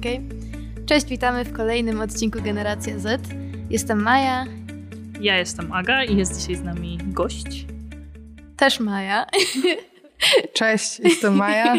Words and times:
Okay? 0.00 0.20
Cześć, 0.86 1.06
witamy 1.06 1.44
w 1.44 1.52
kolejnym 1.52 2.00
odcinku 2.00 2.42
Generacja 2.42 2.98
Z. 2.98 3.20
Jestem 3.70 4.02
Maja. 4.02 4.46
Ja 5.20 5.38
jestem 5.38 5.72
Aga 5.72 6.04
i 6.04 6.16
jest 6.16 6.40
dzisiaj 6.40 6.56
z 6.56 6.62
nami 6.62 6.98
gość. 7.02 7.66
Też 8.56 8.80
Maja. 8.80 9.26
Cześć, 10.58 11.00
jestem 11.00 11.36
Maja. 11.36 11.76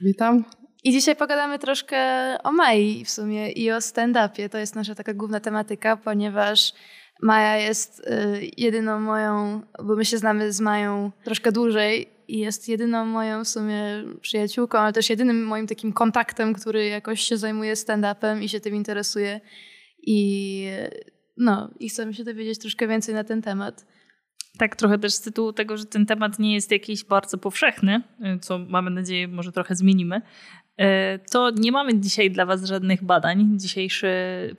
Witam. 0.00 0.44
I 0.84 0.92
dzisiaj 0.92 1.16
pogadamy 1.16 1.58
troszkę 1.58 1.98
o 2.42 2.52
Mai 2.52 3.04
w 3.04 3.10
sumie 3.10 3.50
i 3.50 3.72
o 3.72 3.76
stand-upie. 3.76 4.48
To 4.48 4.58
jest 4.58 4.74
nasza 4.74 4.94
taka 4.94 5.14
główna 5.14 5.40
tematyka, 5.40 5.96
ponieważ 5.96 6.72
Maja 7.22 7.56
jest 7.56 8.00
y, 8.00 8.50
jedyną 8.56 9.00
moją, 9.00 9.62
bo 9.84 9.96
my 9.96 10.04
się 10.04 10.18
znamy 10.18 10.52
z 10.52 10.60
Mają 10.60 11.10
troszkę 11.24 11.52
dłużej 11.52 12.15
i 12.28 12.38
jest 12.38 12.68
jedyną 12.68 13.06
moją 13.06 13.44
w 13.44 13.48
sumie 13.48 13.84
przyjaciółką, 14.20 14.78
ale 14.78 14.92
też 14.92 15.10
jedynym 15.10 15.44
moim 15.44 15.66
takim 15.66 15.92
kontaktem, 15.92 16.54
który 16.54 16.86
jakoś 16.86 17.20
się 17.20 17.36
zajmuje 17.36 17.74
stand-upem 17.74 18.42
i 18.42 18.48
się 18.48 18.60
tym 18.60 18.74
interesuje. 18.74 19.40
I 20.02 20.66
no, 21.36 21.70
i 21.80 21.88
chcemy 21.88 22.14
się 22.14 22.24
dowiedzieć 22.24 22.58
troszkę 22.58 22.88
więcej 22.88 23.14
na 23.14 23.24
ten 23.24 23.42
temat. 23.42 23.86
Tak, 24.58 24.76
trochę 24.76 24.98
też 24.98 25.12
z 25.12 25.20
tytułu 25.20 25.52
tego, 25.52 25.76
że 25.76 25.84
ten 25.84 26.06
temat 26.06 26.38
nie 26.38 26.54
jest 26.54 26.70
jakiś 26.70 27.04
bardzo 27.04 27.38
powszechny, 27.38 28.02
co 28.40 28.58
mamy 28.58 28.90
nadzieję 28.90 29.28
może 29.28 29.52
trochę 29.52 29.74
zmienimy, 29.74 30.16
y, 30.16 30.84
to 31.30 31.50
nie 31.50 31.72
mamy 31.72 32.00
dzisiaj 32.00 32.30
dla 32.30 32.46
Was 32.46 32.64
żadnych 32.64 33.04
badań. 33.04 33.58
Dzisiejszy 33.58 34.08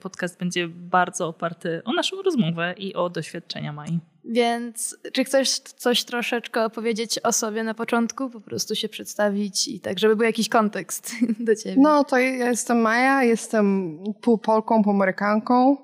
podcast 0.00 0.38
będzie 0.38 0.68
bardzo 0.68 1.28
oparty 1.28 1.82
o 1.84 1.92
naszą 1.92 2.22
rozmowę 2.22 2.74
i 2.78 2.94
o 2.94 3.10
doświadczenia 3.10 3.72
Mai. 3.72 3.98
Więc 4.24 4.96
czy 5.12 5.24
chcesz 5.24 5.60
coś 5.60 6.04
troszeczkę 6.04 6.64
opowiedzieć 6.64 7.18
o 7.18 7.32
sobie 7.32 7.64
na 7.64 7.74
początku? 7.74 8.30
Po 8.30 8.40
prostu 8.40 8.74
się 8.74 8.88
przedstawić 8.88 9.68
i 9.68 9.80
tak, 9.80 9.98
żeby 9.98 10.16
był 10.16 10.26
jakiś 10.26 10.48
kontekst 10.48 11.12
do 11.46 11.56
ciebie. 11.56 11.76
No, 11.78 12.04
to 12.04 12.18
ja 12.18 12.48
jestem 12.48 12.80
Maja, 12.80 13.22
jestem 13.22 13.98
pół 14.20 14.38
Polką, 14.38 14.82
pół 14.84 14.92
Amerykanką 14.92 15.76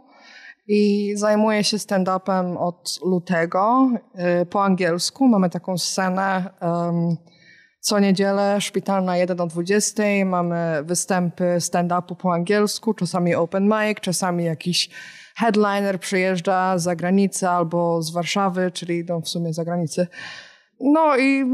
i 0.69 1.13
zajmuję 1.17 1.65
się 1.65 1.77
stand-upem 1.77 2.57
od 2.57 3.01
lutego 3.05 3.91
y, 4.43 4.47
po 4.47 4.65
angielsku. 4.65 5.29
Mamy 5.29 5.51
taką 5.51 5.79
scenę 5.79 6.51
um, 6.61 7.17
co 7.81 7.98
niedzielę, 7.98 8.61
szpitalna 8.61 9.17
1 9.17 9.37
do 9.37 9.47
20. 9.47 10.03
Mamy 10.27 10.83
występy 10.85 11.45
stand-upu 11.59 12.17
po 12.17 12.33
angielsku, 12.33 12.95
czasami 12.95 13.35
open 13.35 13.65
mic, 13.65 14.01
czasami 14.01 14.45
jakiś 14.45 14.91
headliner 15.35 16.01
przyjeżdża 16.01 16.79
z 16.79 16.83
zagranicy 16.83 17.49
albo 17.49 18.03
z 18.03 18.13
Warszawy, 18.13 18.71
czyli 18.71 19.05
no 19.09 19.21
w 19.21 19.29
sumie 19.29 19.53
z 19.53 19.57
zagranicy. 19.57 20.07
No 20.81 21.17
i 21.17 21.45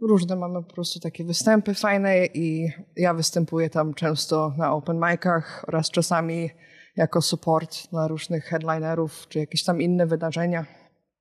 różne 0.00 0.36
mamy 0.36 0.62
po 0.62 0.74
prostu 0.74 1.00
takie 1.00 1.24
występy 1.24 1.74
fajne 1.74 2.26
i 2.26 2.68
ja 2.96 3.14
występuję 3.14 3.70
tam 3.70 3.94
często 3.94 4.52
na 4.58 4.72
open 4.72 5.00
micach 5.00 5.64
oraz 5.68 5.90
czasami 5.90 6.50
jako 6.96 7.22
support 7.22 7.90
dla 7.90 8.08
różnych 8.08 8.44
headlinerów 8.44 9.28
czy 9.28 9.38
jakieś 9.38 9.64
tam 9.64 9.82
inne 9.82 10.06
wydarzenia. 10.06 10.64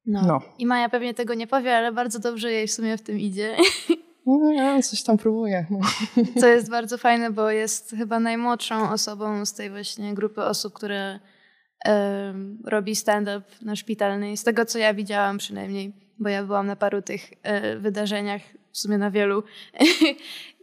No. 0.05 0.21
no. 0.27 0.41
I 0.57 0.65
Maja 0.65 0.89
pewnie 0.89 1.13
tego 1.13 1.33
nie 1.33 1.47
powie, 1.47 1.77
ale 1.77 1.91
bardzo 1.91 2.19
dobrze 2.19 2.51
jej 2.51 2.67
w 2.67 2.71
sumie 2.71 2.97
w 2.97 3.01
tym 3.01 3.19
idzie. 3.19 3.55
No, 4.25 4.51
ja 4.51 4.81
coś 4.81 5.03
tam 5.03 5.17
próbuję. 5.17 5.65
No. 5.69 5.79
Co 6.41 6.47
jest 6.47 6.69
bardzo 6.69 6.97
fajne, 6.97 7.31
bo 7.31 7.49
jest 7.49 7.95
chyba 7.97 8.19
najmłodszą 8.19 8.91
osobą 8.91 9.45
z 9.45 9.53
tej 9.53 9.69
właśnie 9.69 10.13
grupy 10.13 10.43
osób, 10.43 10.73
które 10.73 11.19
robi 12.65 12.95
stand-up 12.95 13.41
na 13.61 13.75
szpitalnej. 13.75 14.37
Z 14.37 14.43
tego, 14.43 14.65
co 14.65 14.79
ja 14.79 14.93
widziałam 14.93 15.37
przynajmniej, 15.37 15.93
bo 16.19 16.29
ja 16.29 16.43
byłam 16.43 16.67
na 16.67 16.75
paru 16.75 17.01
tych 17.01 17.33
e, 17.43 17.77
wydarzeniach, 17.77 18.41
w 18.71 18.77
sumie 18.77 18.97
na 18.97 19.11
wielu. 19.11 19.43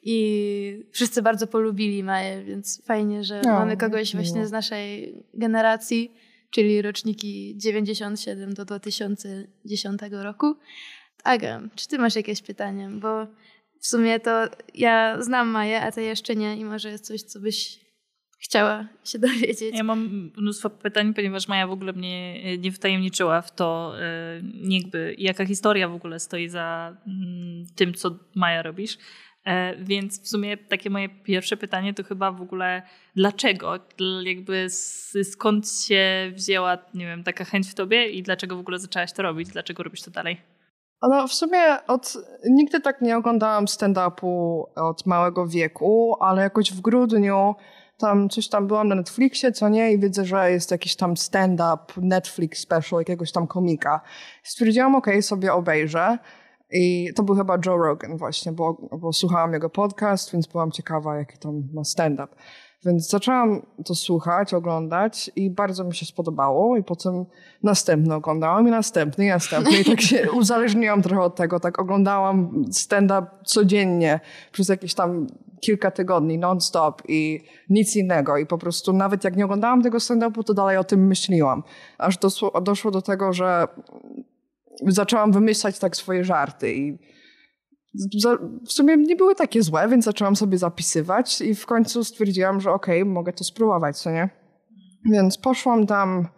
I 0.02 0.84
wszyscy 0.92 1.22
bardzo 1.22 1.46
polubili 1.46 2.04
Maję, 2.04 2.42
więc 2.44 2.82
fajnie, 2.84 3.24
że 3.24 3.42
no, 3.44 3.52
mamy 3.52 3.76
kogoś 3.76 4.14
właśnie 4.14 4.46
z 4.46 4.52
naszej 4.52 5.14
generacji, 5.34 6.12
czyli 6.50 6.82
roczniki 6.82 7.54
97 7.56 8.54
do 8.54 8.64
2010 8.64 10.00
roku. 10.10 10.54
Aga, 11.24 11.60
czy 11.74 11.88
ty 11.88 11.98
masz 11.98 12.16
jakieś 12.16 12.42
pytania? 12.42 12.88
Bo 12.90 13.26
w 13.80 13.86
sumie 13.86 14.20
to 14.20 14.30
ja 14.74 15.22
znam 15.22 15.48
Maję, 15.48 15.80
a 15.82 15.92
ty 15.92 16.02
jeszcze 16.02 16.36
nie 16.36 16.56
i 16.56 16.64
może 16.64 16.90
jest 16.90 17.06
coś, 17.06 17.22
co 17.22 17.40
byś 17.40 17.87
chciała 18.38 18.84
się 19.04 19.18
dowiedzieć. 19.28 19.74
Ja 19.76 19.84
mam 19.84 20.30
mnóstwo 20.36 20.70
pytań, 20.70 21.14
ponieważ 21.14 21.48
Maja 21.48 21.66
w 21.66 21.70
ogóle 21.70 21.92
mnie 21.92 22.40
e, 22.44 22.58
nie 22.58 22.72
wtajemniczyła 22.72 23.42
w 23.42 23.54
to, 23.54 23.94
e, 24.00 24.42
jakby, 24.62 25.14
jaka 25.18 25.46
historia 25.46 25.88
w 25.88 25.94
ogóle 25.94 26.20
stoi 26.20 26.48
za 26.48 26.96
mm, 27.06 27.66
tym, 27.76 27.94
co 27.94 28.10
Maja 28.34 28.62
robisz. 28.62 28.98
E, 29.44 29.76
więc 29.84 30.22
w 30.22 30.28
sumie 30.28 30.56
takie 30.56 30.90
moje 30.90 31.08
pierwsze 31.08 31.56
pytanie 31.56 31.94
to 31.94 32.04
chyba 32.04 32.32
w 32.32 32.42
ogóle 32.42 32.82
dlaczego? 33.16 33.78
Jakby 34.24 34.66
skąd 35.22 35.70
się 35.70 36.32
wzięła, 36.34 36.78
nie 36.94 37.06
wiem, 37.06 37.24
taka 37.24 37.44
chęć 37.44 37.68
w 37.68 37.74
tobie 37.74 38.06
i 38.06 38.22
dlaczego 38.22 38.56
w 38.56 38.60
ogóle 38.60 38.78
zaczęłaś 38.78 39.12
to 39.12 39.22
robić? 39.22 39.48
Dlaczego 39.48 39.82
robisz 39.82 40.02
to 40.02 40.10
dalej? 40.10 40.40
No 41.02 41.28
w 41.28 41.34
sumie 41.34 41.86
od, 41.86 42.16
nigdy 42.50 42.80
tak 42.80 43.00
nie 43.00 43.16
oglądałam 43.16 43.64
stand-upu 43.64 44.62
od 44.76 45.06
małego 45.06 45.46
wieku, 45.46 46.16
ale 46.20 46.42
jakoś 46.42 46.72
w 46.72 46.80
grudniu 46.80 47.54
tam 47.98 48.28
coś 48.28 48.48
tam 48.48 48.66
byłam 48.66 48.88
na 48.88 48.94
Netflixie, 48.94 49.52
co 49.52 49.68
nie, 49.68 49.92
i 49.92 49.98
widzę, 49.98 50.24
że 50.24 50.50
jest 50.50 50.70
jakiś 50.70 50.96
tam 50.96 51.16
stand-up, 51.16 51.78
Netflix 51.96 52.60
special, 52.60 52.98
jakiegoś 52.98 53.32
tam 53.32 53.46
komika. 53.46 54.00
Stwierdziłam, 54.42 54.94
okej, 54.94 55.14
okay, 55.14 55.22
sobie 55.22 55.52
obejrzę. 55.52 56.18
I 56.70 57.08
to 57.16 57.22
był 57.22 57.34
chyba 57.34 57.58
Joe 57.66 57.76
Rogan 57.76 58.16
właśnie, 58.16 58.52
bo, 58.52 58.88
bo 59.00 59.12
słuchałam 59.12 59.52
jego 59.52 59.70
podcast, 59.70 60.32
więc 60.32 60.46
byłam 60.46 60.70
ciekawa, 60.70 61.16
jaki 61.16 61.38
tam 61.38 61.62
ma 61.74 61.84
stand-up. 61.84 62.28
Więc 62.84 63.08
zaczęłam 63.08 63.62
to 63.84 63.94
słuchać, 63.94 64.54
oglądać 64.54 65.30
i 65.36 65.50
bardzo 65.50 65.84
mi 65.84 65.94
się 65.94 66.06
spodobało 66.06 66.76
i 66.76 66.84
potem 66.84 67.24
następny 67.62 68.14
oglądałam 68.14 68.68
i 68.68 68.70
następny 68.70 69.24
i 69.24 69.28
następny 69.28 69.78
i 69.78 69.84
tak 69.84 70.00
się 70.00 70.30
uzależniłam 70.40 71.02
trochę 71.02 71.22
od 71.22 71.36
tego, 71.36 71.60
tak 71.60 71.78
oglądałam 71.78 72.64
stand-up 72.72 73.26
codziennie 73.44 74.20
przez 74.52 74.68
jakieś 74.68 74.94
tam 74.94 75.26
kilka 75.60 75.90
tygodni 75.90 76.38
non-stop 76.38 77.02
i 77.08 77.40
nic 77.70 77.96
innego. 77.96 78.36
I 78.36 78.46
po 78.46 78.58
prostu 78.58 78.92
nawet 78.92 79.24
jak 79.24 79.36
nie 79.36 79.44
oglądałam 79.44 79.82
tego 79.82 79.98
stand-upu, 79.98 80.44
to 80.44 80.54
dalej 80.54 80.76
o 80.76 80.84
tym 80.84 81.06
myśliłam. 81.06 81.62
Aż 81.98 82.18
doszło, 82.18 82.60
doszło 82.60 82.90
do 82.90 83.02
tego, 83.02 83.32
że 83.32 83.68
zaczęłam 84.86 85.32
wymyślać 85.32 85.78
tak 85.78 85.96
swoje 85.96 86.24
żarty 86.24 86.74
i 86.74 86.98
w 88.66 88.72
sumie 88.72 88.96
nie 88.96 89.16
były 89.16 89.34
takie 89.34 89.62
złe, 89.62 89.88
więc 89.88 90.04
zaczęłam 90.04 90.36
sobie 90.36 90.58
zapisywać 90.58 91.40
i 91.40 91.54
w 91.54 91.66
końcu 91.66 92.04
stwierdziłam, 92.04 92.60
że 92.60 92.72
okej, 92.72 93.02
okay, 93.02 93.12
mogę 93.12 93.32
to 93.32 93.44
spróbować, 93.44 93.98
co 93.98 94.10
nie? 94.10 94.28
Więc 95.12 95.38
poszłam 95.38 95.86
tam 95.86 96.28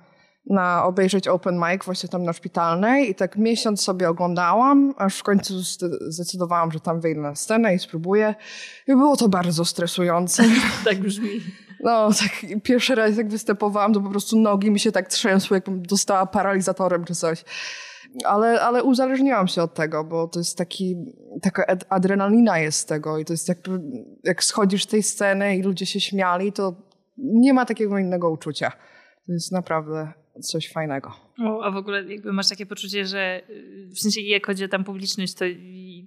na 0.50 0.84
obejrzeć 0.84 1.28
open 1.28 1.61
mic 1.69 1.84
właśnie 1.84 2.09
tam 2.09 2.22
na 2.22 2.33
szpitalnej 2.33 3.11
i 3.11 3.15
tak 3.15 3.37
miesiąc 3.37 3.83
sobie 3.83 4.09
oglądałam, 4.09 4.94
aż 4.97 5.19
w 5.19 5.22
końcu 5.22 5.55
zdecydowałam, 6.09 6.72
że 6.72 6.81
tam 6.81 7.00
wyjdę 7.00 7.21
na 7.21 7.34
scenę 7.34 7.75
i 7.75 7.78
spróbuję. 7.78 8.34
I 8.87 8.93
było 8.93 9.16
to 9.16 9.28
bardzo 9.28 9.65
stresujące. 9.65 10.43
tak 10.84 10.99
brzmi. 10.99 11.41
No, 11.84 12.09
tak 12.12 12.62
pierwszy 12.62 12.94
raz 12.94 13.16
jak 13.16 13.28
występowałam, 13.28 13.93
to 13.93 14.00
po 14.00 14.10
prostu 14.10 14.39
nogi 14.39 14.71
mi 14.71 14.81
się 14.81 14.93
tak 14.93 15.09
trzęsły, 15.09 15.56
jakbym 15.56 15.83
dostała 15.83 16.27
paralizatorem 16.27 17.05
czy 17.05 17.15
coś. 17.15 17.44
Ale, 18.25 18.60
ale 18.60 18.84
uzależniłam 18.84 19.49
się 19.49 19.62
od 19.62 19.75
tego, 19.75 20.05
bo 20.05 20.28
to 20.28 20.41
jest 20.41 20.59
taki, 20.59 20.97
taka 21.43 21.65
adrenalina 21.89 22.59
jest 22.59 22.78
z 22.78 22.84
tego 22.84 23.19
i 23.19 23.25
to 23.25 23.33
jest 23.33 23.49
jakby, 23.49 23.81
jak 24.25 24.44
schodzisz 24.44 24.84
z 24.84 24.87
tej 24.87 25.03
sceny 25.03 25.56
i 25.56 25.62
ludzie 25.62 25.87
się 25.87 26.00
śmiali, 26.00 26.53
to 26.53 26.75
nie 27.19 27.55
ma 27.55 27.66
takiego 27.66 27.99
innego 27.99 28.31
uczucia. 28.31 28.72
To 29.27 29.33
jest 29.33 29.53
naprawdę 29.53 30.20
coś 30.41 30.73
fajnego. 30.73 31.13
O, 31.45 31.65
a 31.65 31.71
w 31.71 31.77
ogóle 31.77 32.05
jakby 32.05 32.33
masz 32.33 32.49
takie 32.49 32.67
poczucie, 32.67 33.07
że 33.07 33.43
w 33.95 33.99
sensie 33.99 34.21
jak 34.21 34.47
chodzi 34.47 34.65
o 34.65 34.69
tam 34.69 34.85
publiczność, 34.85 35.35
to 35.35 35.45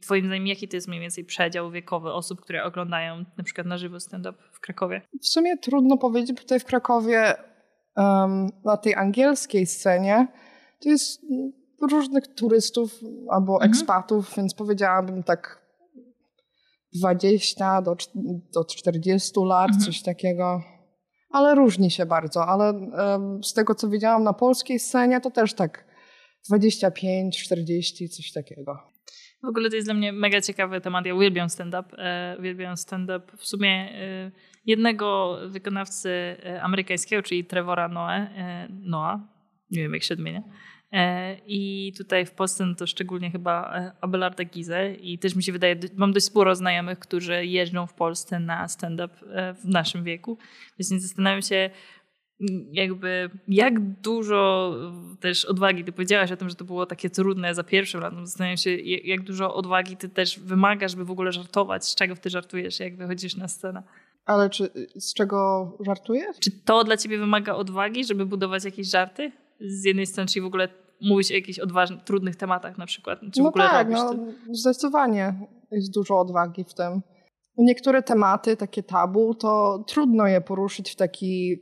twoim 0.01 0.25
zdaniem 0.25 0.47
jaki 0.47 0.67
to 0.67 0.77
jest 0.77 0.87
mniej 0.87 1.01
więcej 1.01 1.25
przedział 1.25 1.71
wiekowy 1.71 2.13
osób, 2.13 2.41
które 2.41 2.63
oglądają 2.63 3.25
na 3.37 3.43
przykład 3.43 3.67
na 3.67 3.77
żywo 3.77 3.99
stand-up 3.99 4.37
w 4.51 4.59
Krakowie? 4.59 5.01
W 5.21 5.27
sumie 5.27 5.57
trudno 5.57 5.97
powiedzieć, 5.97 6.33
bo 6.33 6.41
tutaj 6.41 6.59
w 6.59 6.65
Krakowie 6.65 7.35
um, 7.95 8.49
na 8.65 8.77
tej 8.77 8.95
angielskiej 8.95 9.65
scenie 9.65 10.27
to 10.79 10.89
jest 10.89 11.21
różnych 11.81 12.27
turystów 12.27 12.99
albo 13.29 13.53
mhm. 13.53 13.71
ekspatów, 13.71 14.33
więc 14.37 14.53
powiedziałabym 14.53 15.23
tak 15.23 15.63
20 16.93 17.81
do, 17.81 17.95
do 18.53 18.65
40 18.65 19.31
lat, 19.45 19.69
mhm. 19.69 19.85
coś 19.85 20.01
takiego 20.01 20.61
ale 21.33 21.55
różni 21.55 21.91
się 21.91 22.05
bardzo. 22.05 22.47
Ale 22.47 22.73
z 23.43 23.53
tego, 23.53 23.75
co 23.75 23.89
widziałam 23.89 24.23
na 24.23 24.33
polskiej 24.33 24.79
scenie, 24.79 25.21
to 25.21 25.31
też 25.31 25.53
tak 25.53 25.85
25, 26.49 27.43
40, 27.43 28.09
coś 28.09 28.31
takiego. 28.31 28.93
W 29.43 29.47
ogóle 29.47 29.69
to 29.69 29.75
jest 29.75 29.87
dla 29.87 29.93
mnie 29.93 30.13
mega 30.13 30.41
ciekawy 30.41 30.81
temat. 30.81 31.05
Ja 31.05 31.15
uwielbiam 31.15 31.49
stand-up. 31.49 31.97
E, 31.97 32.35
uwielbiam 32.39 32.77
stand-up. 32.77 33.37
W 33.37 33.45
sumie 33.45 33.69
e, 33.69 34.31
jednego 34.65 35.37
wykonawcy 35.47 36.09
e, 36.09 36.61
amerykańskiego, 36.61 37.23
czyli 37.23 37.45
Trevora 37.45 37.87
Noe, 37.87 38.27
Noah, 38.69 39.19
nie 39.71 39.81
wiem 39.81 39.93
jak 39.93 40.03
się 40.03 40.13
odmienia, 40.13 40.43
I 41.47 41.93
tutaj 41.97 42.25
w 42.25 42.31
Polsce 42.31 42.65
no 42.65 42.75
to 42.75 42.87
szczególnie 42.87 43.31
chyba 43.31 43.73
e, 43.75 43.91
Abelarda 44.01 44.43
Gizę 44.43 44.93
i 44.93 45.19
też 45.19 45.35
mi 45.35 45.43
się 45.43 45.51
wydaje, 45.51 45.75
mam 45.95 46.13
dość 46.13 46.25
sporo 46.25 46.55
znajomych, 46.55 46.99
którzy 46.99 47.45
jeżdżą 47.45 47.87
w 47.87 47.93
Polsce 47.93 48.39
na 48.39 48.67
stand-up 48.67 49.13
e, 49.31 49.53
w 49.53 49.65
naszym 49.65 50.03
wieku, 50.03 50.37
więc 50.79 51.03
zastanawiam 51.03 51.41
się 51.41 51.69
jakby 52.71 53.29
jak 53.47 53.79
dużo 53.79 54.73
też 55.19 55.45
odwagi, 55.45 55.83
ty 55.83 55.91
powiedziałaś 55.91 56.31
o 56.31 56.37
tym, 56.37 56.49
że 56.49 56.55
to 56.55 56.65
było 56.65 56.85
takie 56.85 57.09
trudne 57.09 57.55
za 57.55 57.63
pierwszym 57.63 58.01
razem, 58.01 58.25
zastanawiam 58.25 58.57
się 58.57 58.75
jak 59.03 59.21
dużo 59.21 59.55
odwagi 59.55 59.97
ty 59.97 60.09
też 60.09 60.39
wymagasz, 60.39 60.95
by 60.95 61.05
w 61.05 61.11
ogóle 61.11 61.31
żartować, 61.31 61.85
z 61.85 61.95
czego 61.95 62.15
ty 62.15 62.29
żartujesz, 62.29 62.79
jak 62.79 62.97
wychodzisz 62.97 63.35
na 63.35 63.47
scenę. 63.47 63.83
Ale 64.25 64.49
czy 64.49 64.69
z 64.95 65.13
czego 65.13 65.71
żartujesz? 65.85 66.39
Czy 66.39 66.51
to 66.51 66.83
dla 66.83 66.97
ciebie 66.97 67.17
wymaga 67.17 67.53
odwagi, 67.53 68.05
żeby 68.05 68.25
budować 68.25 68.65
jakieś 68.65 68.87
żarty? 68.87 69.31
Z 69.59 69.83
jednej 69.83 70.05
strony, 70.05 70.27
czyli 70.27 70.41
w 70.41 70.45
ogóle 70.45 70.82
mówić 71.01 71.31
o 71.31 71.35
jakichś 71.35 71.59
odważnych, 71.59 72.03
trudnych 72.03 72.35
tematach 72.35 72.77
na 72.77 72.85
przykład? 72.85 73.19
Czy 73.19 73.39
no 73.39 73.43
w 73.43 73.47
ogóle 73.47 73.69
tak, 73.69 73.89
no, 73.89 74.15
zdecydowanie 74.51 75.47
jest 75.71 75.93
dużo 75.93 76.19
odwagi 76.19 76.63
w 76.63 76.73
tym. 76.73 77.01
Niektóre 77.57 78.03
tematy, 78.03 78.57
takie 78.57 78.83
tabu, 78.83 79.35
to 79.35 79.83
trudno 79.87 80.27
je 80.27 80.41
poruszyć 80.41 80.91
w 80.91 80.95
taki 80.95 81.61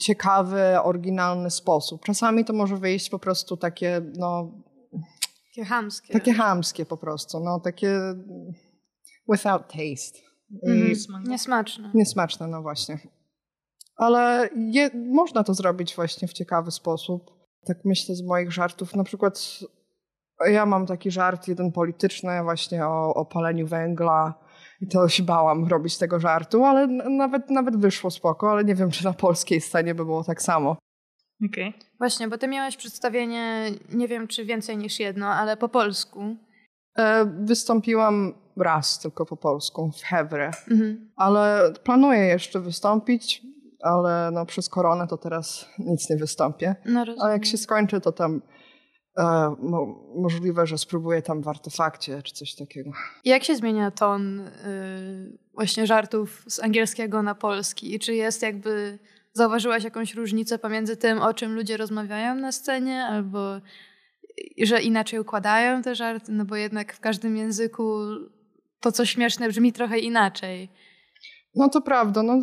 ciekawy, 0.00 0.62
oryginalny 0.82 1.50
sposób. 1.50 2.04
Czasami 2.04 2.44
to 2.44 2.52
może 2.52 2.76
wyjść 2.76 3.10
po 3.10 3.18
prostu 3.18 3.56
takie, 3.56 4.02
no... 4.18 4.52
Takie 5.48 5.64
hamskie. 5.64 6.12
Takie 6.12 6.32
hamskie 6.32 6.86
po 6.86 6.96
prostu, 6.96 7.40
no 7.40 7.60
takie 7.60 8.00
without 9.28 9.62
taste. 9.62 10.18
Mm, 10.66 10.88
niesmaczne. 11.28 11.90
Niesmaczne, 11.94 12.46
no 12.46 12.62
właśnie. 12.62 12.98
Ale 13.96 14.48
je, 14.56 14.90
można 14.94 15.44
to 15.44 15.54
zrobić 15.54 15.94
właśnie 15.94 16.28
w 16.28 16.32
ciekawy 16.32 16.70
sposób. 16.70 17.37
Tak 17.68 17.84
myślę 17.84 18.14
z 18.14 18.22
moich 18.22 18.52
żartów. 18.52 18.94
Na 18.94 19.04
przykład 19.04 19.58
ja 20.46 20.66
mam 20.66 20.86
taki 20.86 21.10
żart, 21.10 21.48
jeden 21.48 21.72
polityczny, 21.72 22.42
właśnie 22.42 22.86
o, 22.86 23.14
o 23.14 23.24
paleniu 23.24 23.66
węgla. 23.66 24.34
I 24.80 24.86
to 24.86 25.08
się 25.08 25.22
bałam 25.22 25.68
robić 25.68 25.98
tego 25.98 26.20
żartu, 26.20 26.64
ale 26.64 26.86
nawet, 27.10 27.50
nawet 27.50 27.76
wyszło 27.76 28.10
spoko, 28.10 28.50
ale 28.50 28.64
nie 28.64 28.74
wiem, 28.74 28.90
czy 28.90 29.04
na 29.04 29.12
polskiej 29.12 29.60
scenie 29.60 29.94
by 29.94 30.04
było 30.04 30.24
tak 30.24 30.42
samo. 30.42 30.76
Okay. 31.50 31.72
Właśnie, 31.98 32.28
bo 32.28 32.38
ty 32.38 32.48
miałeś 32.48 32.76
przedstawienie, 32.76 33.70
nie 33.92 34.08
wiem 34.08 34.28
czy 34.28 34.44
więcej 34.44 34.76
niż 34.76 35.00
jedno, 35.00 35.26
ale 35.26 35.56
po 35.56 35.68
polsku. 35.68 36.36
E, 36.98 37.24
wystąpiłam 37.24 38.34
raz 38.56 38.98
tylko 38.98 39.26
po 39.26 39.36
polsku 39.36 39.92
w 39.92 40.02
Hewre, 40.02 40.50
mhm. 40.70 41.10
ale 41.16 41.72
planuję 41.84 42.18
jeszcze 42.18 42.60
wystąpić, 42.60 43.42
ale 43.80 44.30
no 44.32 44.46
przez 44.46 44.68
koronę 44.68 45.06
to 45.06 45.16
teraz 45.16 45.68
nic 45.78 46.10
nie 46.10 46.16
wystąpię. 46.16 46.76
No, 46.84 47.04
a 47.22 47.30
jak 47.30 47.46
się 47.46 47.56
skończy, 47.56 48.00
to 48.00 48.12
tam 48.12 48.42
e, 49.18 49.22
mo 49.62 49.86
możliwe, 50.16 50.66
że 50.66 50.78
spróbuję 50.78 51.22
tam 51.22 51.42
w 51.42 51.48
artefakcie 51.48 52.22
czy 52.22 52.34
coś 52.34 52.54
takiego. 52.54 52.90
Jak 53.24 53.44
się 53.44 53.56
zmienia 53.56 53.90
ton 53.90 54.40
y, 54.40 55.38
właśnie 55.54 55.86
żartów 55.86 56.44
z 56.48 56.62
angielskiego 56.62 57.22
na 57.22 57.34
polski? 57.34 57.94
I 57.94 57.98
czy 57.98 58.14
jest 58.14 58.42
jakby, 58.42 58.98
zauważyłaś 59.32 59.84
jakąś 59.84 60.14
różnicę 60.14 60.58
pomiędzy 60.58 60.96
tym, 60.96 61.18
o 61.18 61.34
czym 61.34 61.54
ludzie 61.54 61.76
rozmawiają 61.76 62.34
na 62.34 62.52
scenie, 62.52 63.04
albo 63.04 63.60
że 64.62 64.82
inaczej 64.82 65.20
układają 65.20 65.82
te 65.82 65.94
żarty? 65.94 66.32
No 66.32 66.44
bo 66.44 66.56
jednak 66.56 66.94
w 66.94 67.00
każdym 67.00 67.36
języku 67.36 67.98
to, 68.80 68.92
co 68.92 69.04
śmieszne, 69.04 69.48
brzmi 69.48 69.72
trochę 69.72 69.98
inaczej. 69.98 70.68
No 71.54 71.68
to 71.68 71.80
prawda. 71.80 72.22
No, 72.22 72.38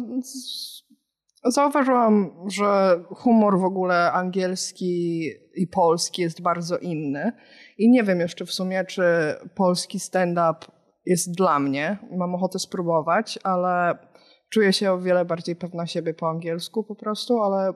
Zauważyłam, 1.46 2.32
że 2.48 3.00
humor 3.10 3.60
w 3.60 3.64
ogóle 3.64 4.12
angielski 4.12 5.30
i 5.56 5.68
polski 5.68 6.22
jest 6.22 6.42
bardzo 6.42 6.78
inny. 6.78 7.32
I 7.78 7.90
nie 7.90 8.04
wiem 8.04 8.20
jeszcze 8.20 8.46
w 8.46 8.52
sumie, 8.52 8.86
czy 8.86 9.04
polski 9.56 10.00
stand-up 10.00 10.60
jest 11.06 11.36
dla 11.38 11.60
mnie. 11.60 11.98
Mam 12.18 12.36
ochotę 12.36 12.60
spróbować, 12.60 13.40
ale 13.44 13.98
czuję 14.50 14.74
się 14.74 14.92
o 14.92 15.00
wiele 15.00 15.26
bardziej 15.26 15.56
pewna 15.56 15.88
siebie 15.88 16.14
po 16.14 16.30
angielsku 16.30 16.84
po 16.84 16.96
prostu, 16.96 17.40
ale 17.40 17.74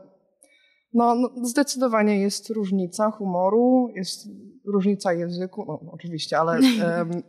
no, 0.94 1.15
no 1.15 1.30
zdecydowanie 1.44 2.22
jest 2.22 2.50
różnica 2.50 3.12
humoru, 3.12 3.89
jest 3.95 4.27
różnica 4.65 5.13
języku, 5.13 5.65
no 5.68 5.92
oczywiście, 5.92 6.39
ale... 6.39 6.60
Um, 6.98 7.24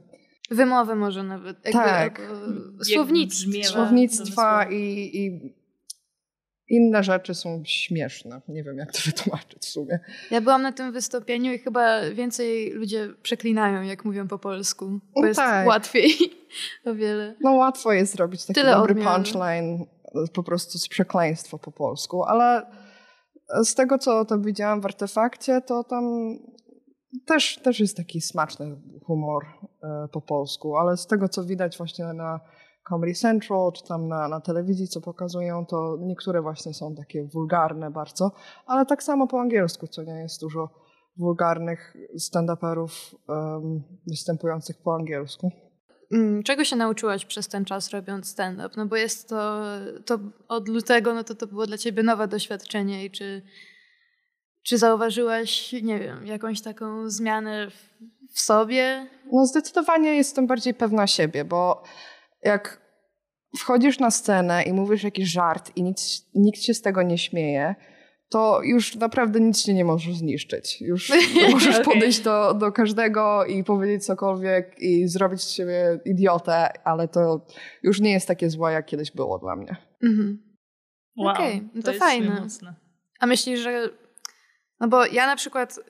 Wymowy 0.51 0.95
może 0.95 1.23
nawet. 1.23 1.57
Jakby, 1.65 1.73
tak. 1.73 2.33
Słownictwa. 2.83 3.63
Słownictwa 3.63 4.65
i, 4.71 5.11
i 5.17 5.55
inne 6.71 7.03
rzeczy 7.03 7.35
są 7.35 7.63
śmieszne. 7.65 8.41
Nie 8.49 8.65
wiem, 8.65 8.79
jak 8.79 8.93
to 8.93 8.99
wytłumaczyć 9.07 9.63
w 9.63 9.69
sumie. 9.69 9.99
Ja 10.31 10.41
byłam 10.41 10.63
na 10.63 10.73
tym 10.73 10.93
wystąpieniu 10.93 11.53
i 11.53 11.59
chyba 11.59 12.11
więcej 12.11 12.71
ludzie 12.73 13.09
przeklinają, 13.23 13.83
jak 13.83 14.05
mówią 14.05 14.29
po 14.29 14.39
polsku. 14.39 14.87
Bo 15.15 15.21
no 15.21 15.27
jest 15.27 15.41
tak. 15.41 15.67
łatwiej 15.67 16.11
o 16.87 16.95
wiele. 16.95 17.35
No 17.41 17.53
łatwo 17.53 17.93
jest 17.93 18.13
zrobić 18.13 18.47
taki 18.47 18.61
Tyle 18.61 18.73
dobry 18.73 18.93
odmian. 18.93 19.15
punchline 19.15 19.87
po 20.33 20.43
prostu 20.43 20.79
z 20.79 20.89
przekleństwa 20.89 21.59
po 21.59 21.73
polsku, 21.73 22.25
ale 22.25 22.67
z 23.65 23.75
tego, 23.75 23.99
co 23.99 24.25
tam 24.25 24.43
widziałam 24.43 24.81
w 24.81 24.87
artefakcie, 24.87 25.61
to 25.61 25.85
tam 25.85 26.05
też, 27.27 27.59
też 27.63 27.81
jest 27.81 27.97
taki 27.97 28.21
smaczny 28.21 28.77
humor 29.07 29.47
e, 29.83 30.09
po 30.13 30.21
polsku, 30.21 30.77
ale 30.77 30.97
z 30.97 31.07
tego, 31.07 31.29
co 31.29 31.45
widać 31.45 31.79
właśnie 31.79 32.05
na 32.05 32.41
Comedy 32.89 33.15
Central, 33.15 33.73
czy 33.73 33.85
tam 33.85 34.09
na, 34.09 34.29
na 34.29 34.41
telewizji, 34.41 34.89
co 34.89 35.01
pokazują, 35.01 35.67
to 35.67 35.97
niektóre 36.01 36.43
właśnie 36.43 36.75
są 36.75 36.95
takie 36.95 37.25
wulgarne 37.25 37.91
bardzo, 37.91 38.33
ale 38.67 38.87
tak 38.87 39.03
samo 39.03 39.27
po 39.27 39.41
angielsku, 39.41 39.87
co 39.87 40.03
nie 40.03 40.21
jest 40.23 40.41
dużo 40.41 40.69
wulgarnych 41.17 41.97
stand-uperów 42.19 43.15
um, 43.29 43.83
występujących 44.07 44.77
po 44.83 44.95
angielsku. 44.95 45.51
Mm, 46.13 46.43
czego 46.43 46.65
się 46.65 46.77
nauczyłaś 46.77 47.25
przez 47.25 47.49
ten 47.49 47.65
czas 47.65 47.91
robiąc 47.91 48.29
stand-up? 48.29 48.71
No 48.77 48.87
bo 48.87 48.97
jest 48.97 49.29
to, 49.29 49.63
to 50.07 50.19
od 50.49 50.69
lutego, 50.69 51.15
no 51.15 51.25
to 51.25 51.35
to 51.35 51.47
było 51.47 51.67
dla 51.67 51.79
ciebie 51.79 52.03
nowe 52.03 52.29
doświadczenie 52.29 53.05
i 53.05 53.11
czy, 53.11 53.43
czy 54.63 54.79
zauważyłaś, 54.79 55.73
nie 55.73 55.99
wiem, 55.99 56.27
jakąś 56.27 56.61
taką 56.61 57.11
zmianę 57.11 57.71
w, 57.71 57.89
w 58.35 58.41
sobie? 58.41 59.07
No 59.33 59.47
zdecydowanie 59.47 60.17
jestem 60.17 60.47
bardziej 60.47 60.75
pewna 60.75 61.07
siebie, 61.07 61.45
bo 61.45 61.83
jak 62.43 62.81
wchodzisz 63.59 63.99
na 63.99 64.11
scenę 64.11 64.63
i 64.63 64.73
mówisz 64.73 65.03
jakiś 65.03 65.29
żart 65.29 65.77
i 65.77 65.83
nic, 65.83 66.29
nikt 66.35 66.63
się 66.63 66.75
z 66.75 66.83
tego 66.83 67.03
nie 67.03 67.19
śmieje, 67.19 67.75
to 68.29 68.61
już 68.63 68.95
naprawdę 68.95 69.41
nic 69.41 69.65
cię 69.65 69.75
nie 69.75 69.85
może 69.85 70.13
zniszczyć. 70.13 70.81
Już 70.81 71.13
możesz 71.53 71.79
okay. 71.79 71.95
podejść 71.95 72.21
do, 72.21 72.55
do 72.55 72.73
każdego 72.73 73.45
i 73.45 73.65
powiedzieć 73.65 74.07
cokolwiek 74.07 74.77
i 74.79 75.09
zrobić 75.09 75.43
z 75.43 75.51
siebie 75.51 76.01
idiotę, 76.05 76.85
ale 76.85 77.09
to 77.09 77.47
już 77.83 78.01
nie 78.01 78.13
jest 78.13 78.29
takie 78.29 78.51
złe, 78.51 78.73
jak 78.73 78.87
kiedyś 78.87 79.11
było 79.11 79.39
dla 79.39 79.57
mnie. 79.57 79.77
Mhm. 80.03 80.43
Wow, 81.17 81.35
Okej, 81.35 81.57
okay, 81.57 81.69
no 81.75 81.83
to, 81.83 81.93
to 81.93 81.99
fajne. 81.99 82.47
A 83.21 83.27
myślisz, 83.27 83.61
że... 83.61 83.89
No 84.81 84.89
bo 84.89 85.07
ja 85.07 85.27
na 85.27 85.37
przykład, 85.37 85.81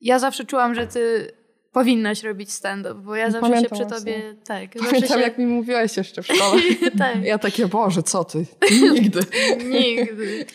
ja 0.00 0.18
zawsze 0.18 0.44
czułam, 0.44 0.74
że 0.74 0.86
ty 0.86 1.32
powinnaś 1.74 2.22
robić 2.22 2.52
stand-up, 2.52 2.94
bo 2.94 3.16
ja 3.16 3.30
zawsze 3.30 3.50
Pamiętam 3.50 3.78
się 3.78 3.86
przy 3.86 3.96
tobie... 3.98 4.34
Tak, 4.44 4.70
Pamiętam, 4.78 5.18
się... 5.18 5.24
jak 5.24 5.38
mi 5.38 5.46
mówiłeś 5.46 5.96
jeszcze 5.96 6.22
w 6.22 6.26
szkole. 6.26 6.62
tak. 6.98 7.24
Ja 7.24 7.38
takie, 7.38 7.68
Boże, 7.68 8.02
co 8.02 8.24
ty? 8.24 8.46
Nigdy. 8.92 9.20
Nigdy. 9.80 10.46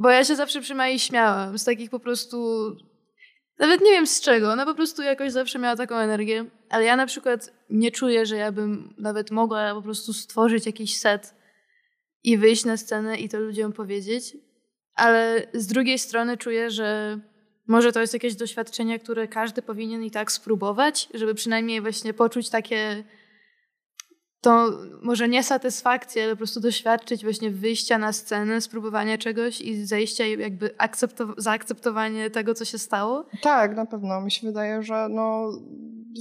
Bo 0.00 0.10
ja 0.10 0.24
się 0.24 0.36
zawsze 0.36 0.60
przy 0.60 0.74
Mai 0.74 0.98
śmiałam. 0.98 1.58
Z 1.58 1.64
takich 1.64 1.90
po 1.90 2.00
prostu... 2.00 2.66
Nawet 3.58 3.80
nie 3.80 3.90
wiem 3.90 4.06
z 4.06 4.20
czego. 4.20 4.52
Ona 4.52 4.66
po 4.66 4.74
prostu 4.74 5.02
jakoś 5.02 5.32
zawsze 5.32 5.58
miała 5.58 5.76
taką 5.76 5.96
energię. 5.96 6.44
Ale 6.70 6.84
ja 6.84 6.96
na 6.96 7.06
przykład 7.06 7.52
nie 7.70 7.90
czuję, 7.90 8.26
że 8.26 8.36
ja 8.36 8.52
bym 8.52 8.94
nawet 8.98 9.30
mogła 9.30 9.74
po 9.74 9.82
prostu 9.82 10.12
stworzyć 10.12 10.66
jakiś 10.66 10.98
set 10.98 11.34
i 12.24 12.38
wyjść 12.38 12.64
na 12.64 12.76
scenę 12.76 13.16
i 13.16 13.28
to 13.28 13.40
ludziom 13.40 13.72
powiedzieć. 13.72 14.36
Ale 14.94 15.46
z 15.54 15.66
drugiej 15.66 15.98
strony 15.98 16.36
czuję, 16.36 16.70
że 16.70 17.20
może 17.68 17.92
to 17.92 18.00
jest 18.00 18.12
jakieś 18.12 18.34
doświadczenie, 18.34 18.98
które 18.98 19.28
każdy 19.28 19.62
powinien 19.62 20.04
i 20.04 20.10
tak 20.10 20.32
spróbować, 20.32 21.08
żeby 21.14 21.34
przynajmniej 21.34 21.80
właśnie 21.80 22.14
poczuć 22.14 22.50
takie 22.50 23.04
to 24.40 24.70
może 25.02 25.28
nie 25.28 25.42
satysfakcję, 25.42 26.24
ale 26.24 26.32
po 26.32 26.36
prostu 26.36 26.60
doświadczyć 26.60 27.22
właśnie 27.22 27.50
wyjścia 27.50 27.98
na 27.98 28.12
scenę, 28.12 28.60
spróbowania 28.60 29.18
czegoś 29.18 29.60
i 29.60 29.86
zejścia 29.86 30.26
i 30.26 30.40
jakby 30.40 30.70
zaakceptowanie 31.36 32.30
tego, 32.30 32.54
co 32.54 32.64
się 32.64 32.78
stało? 32.78 33.26
Tak, 33.42 33.76
na 33.76 33.86
pewno. 33.86 34.20
Mi 34.20 34.30
się 34.30 34.46
wydaje, 34.46 34.82
że 34.82 35.08
no, 35.10 35.50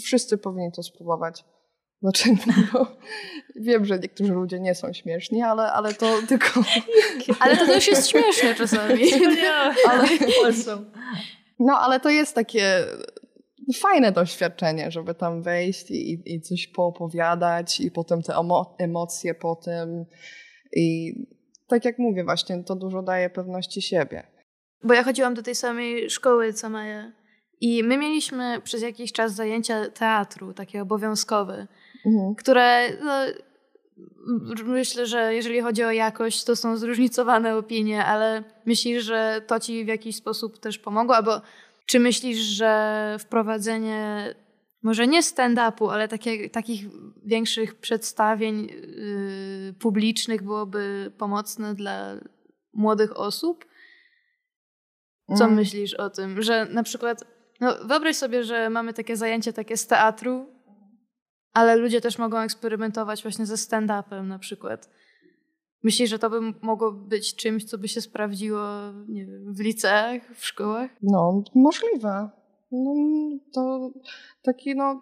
wszyscy 0.04 0.38
powinni 0.38 0.72
to 0.72 0.84
spróbować. 0.84 1.44
Znaczy, 2.01 2.30
no, 2.74 2.88
wiem, 3.68 3.86
że 3.86 4.00
niektórzy 4.00 4.34
ludzie 4.34 4.60
nie 4.60 4.75
są 4.75 4.94
śmieszni, 4.94 5.42
ale, 5.42 5.72
ale 5.72 5.94
to 5.94 6.20
tylko... 6.27 6.48
ale 7.39 7.58
to 7.58 7.66
też 7.66 7.88
jest 7.88 8.10
śmieszne 8.10 8.56
czasami. 8.56 9.04
ale, 9.89 10.08
no, 11.60 11.78
ale 11.80 12.00
to 12.00 12.10
jest 12.10 12.36
takie 12.36 12.86
fajne 13.76 14.12
doświadczenie, 14.12 14.92
żeby 14.92 15.16
tam 15.16 15.44
wejść 15.44 15.92
i, 15.92 16.22
i 16.26 16.42
coś 16.42 16.68
poopowiadać 16.68 17.80
i 17.80 17.92
potem 17.92 18.22
te 18.22 18.34
emo 18.36 18.76
emocje 18.80 19.36
po 19.36 19.56
tym 19.56 20.06
i 20.74 21.14
tak 21.68 21.86
jak 21.86 22.00
mówię 22.00 22.24
właśnie, 22.24 22.64
to 22.64 22.76
dużo 22.76 23.02
daje 23.02 23.30
pewności 23.30 23.82
siebie. 23.82 24.28
Bo 24.84 24.94
ja 24.94 25.04
chodziłam 25.04 25.34
do 25.34 25.44
tej 25.44 25.56
samej 25.56 26.10
szkoły 26.10 26.54
co 26.54 26.70
Maja. 26.70 27.12
I 27.62 27.84
my 27.84 27.98
mieliśmy 27.98 28.62
przez 28.64 28.82
jakiś 28.82 29.12
czas 29.12 29.34
zajęcia 29.34 29.90
teatru, 29.90 30.54
takie 30.54 30.82
obowiązkowe, 30.82 31.68
mhm. 32.06 32.36
które 32.36 32.90
no, 33.04 33.14
myślę, 34.66 35.06
że 35.06 35.34
jeżeli 35.34 35.62
chodzi 35.62 35.84
o 35.84 35.92
jakość, 35.92 36.44
to 36.44 36.56
są 36.56 36.77
zróżnicowane 36.77 37.58
opinie, 37.58 38.06
ale 38.06 38.44
myślisz, 38.66 39.04
że 39.04 39.42
to 39.48 39.60
ci 39.60 39.86
w 39.86 39.88
jakiś 39.88 40.16
sposób 40.16 40.60
też 40.60 40.80
pomogło? 40.80 41.16
Albo 41.16 41.42
czy 41.86 42.00
myślisz, 42.00 42.38
że 42.38 43.16
wprowadzenie 43.20 44.36
może 44.84 45.08
nie 45.08 45.22
stand-upu, 45.22 45.92
ale 45.92 46.08
takie, 46.08 46.50
takich 46.50 46.86
większych 47.25 47.75
przedstawień 47.75 48.66
yy, 48.66 49.74
publicznych 49.80 50.44
byłoby 50.44 51.12
pomocne 51.18 51.75
dla 51.75 52.16
młodych 52.74 53.20
osób? 53.20 53.66
Co 55.38 55.44
mm. 55.44 55.56
myślisz 55.56 55.94
o 55.94 56.10
tym? 56.10 56.42
Że 56.42 56.66
na 56.66 56.84
przykład, 56.84 57.24
no 57.60 57.75
wyobraź 57.86 58.16
sobie, 58.16 58.44
że 58.44 58.70
mamy 58.70 58.94
takie 58.94 59.18
zajęcie 59.18 59.54
takie 59.54 59.77
z 59.77 59.88
teatru, 59.88 60.57
ale 61.58 61.76
ludzie 61.76 62.02
też 62.02 62.18
mogą 62.18 62.38
eksperymentować 62.38 63.22
właśnie 63.22 63.46
ze 63.46 63.56
stand-upem 63.56 64.28
na 64.28 64.40
przykład. 64.40 64.90
Myślisz, 65.84 66.10
że 66.10 66.20
to 66.20 66.30
by 66.30 66.40
mogło 66.62 66.92
być 66.92 67.36
czymś, 67.36 67.66
co 67.66 67.78
by 67.78 67.88
się 67.88 68.02
sprawdziło 68.02 68.62
nie 69.08 69.26
wiem, 69.26 69.54
w 69.54 69.60
liceach, 69.60 70.22
w 70.36 70.46
szkołach? 70.46 70.92
No, 71.02 71.44
możliwe. 71.56 72.30
No, 72.72 72.94
to 73.54 73.92
taki, 74.44 74.76
no, 74.76 75.02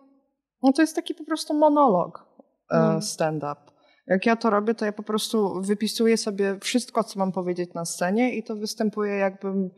no 0.63 0.71
to 0.73 0.81
jest 0.81 0.95
taki 0.95 1.15
po 1.15 1.25
prostu 1.25 1.53
monolog 1.53 2.25
no. 2.71 3.01
stand-up. 3.01 3.61
Jak 4.07 4.25
ja 4.25 4.35
to 4.35 4.49
robię, 4.49 4.75
to 4.75 4.85
ja 4.85 4.91
po 4.91 5.03
prostu 5.03 5.61
wypisuję 5.61 6.17
sobie 6.17 6.59
wszystko, 6.59 7.03
co 7.03 7.19
mam 7.19 7.31
powiedzieć 7.31 7.73
na 7.73 7.85
scenie 7.85 8.35
i 8.35 8.43
to 8.43 8.55
występuje 8.55 9.15
jakbym, 9.15 9.69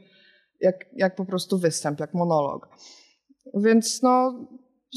jak, 0.62 0.76
jak 0.94 1.16
po 1.16 1.26
prostu 1.26 1.58
występ, 1.60 2.00
jak 2.00 2.14
monolog. 2.14 2.70
Więc 3.54 4.04
no, 4.04 4.34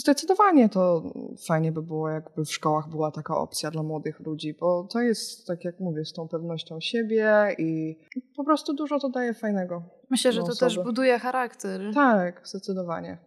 Zdecydowanie 0.00 0.68
to 0.68 1.12
fajnie 1.46 1.72
by 1.72 1.82
było, 1.82 2.08
jakby 2.08 2.44
w 2.44 2.52
szkołach 2.52 2.88
była 2.88 3.10
taka 3.10 3.36
opcja 3.36 3.70
dla 3.70 3.82
młodych 3.82 4.20
ludzi, 4.20 4.54
bo 4.60 4.88
to 4.92 5.00
jest, 5.00 5.46
tak 5.46 5.64
jak 5.64 5.80
mówię, 5.80 6.04
z 6.04 6.12
tą 6.12 6.28
pewnością 6.28 6.80
siebie 6.80 7.54
i 7.58 7.98
po 8.36 8.44
prostu 8.44 8.74
dużo 8.74 8.98
to 8.98 9.08
daje 9.08 9.34
fajnego. 9.34 9.82
Myślę, 10.10 10.32
że 10.32 10.40
to 10.40 10.46
osoby. 10.46 10.58
też 10.58 10.84
buduje 10.84 11.18
charakter. 11.18 11.80
Tak, 11.94 12.40
zdecydowanie. 12.44 13.18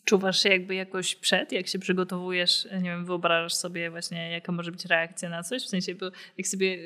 Wczuwasz 0.00 0.42
się 0.42 0.48
jakby 0.48 0.74
jakoś 0.74 1.16
przed, 1.16 1.52
jak 1.52 1.66
się 1.66 1.78
przygotowujesz, 1.78 2.68
nie 2.72 2.90
wiem, 2.90 3.04
wyobrażasz 3.04 3.54
sobie 3.54 3.90
właśnie, 3.90 4.30
jaka 4.30 4.52
może 4.52 4.72
być 4.72 4.84
reakcja 4.84 5.28
na 5.28 5.42
coś? 5.42 5.64
W 5.64 5.68
sensie, 5.68 5.94
bo 5.94 6.06
jak 6.38 6.46
sobie 6.46 6.78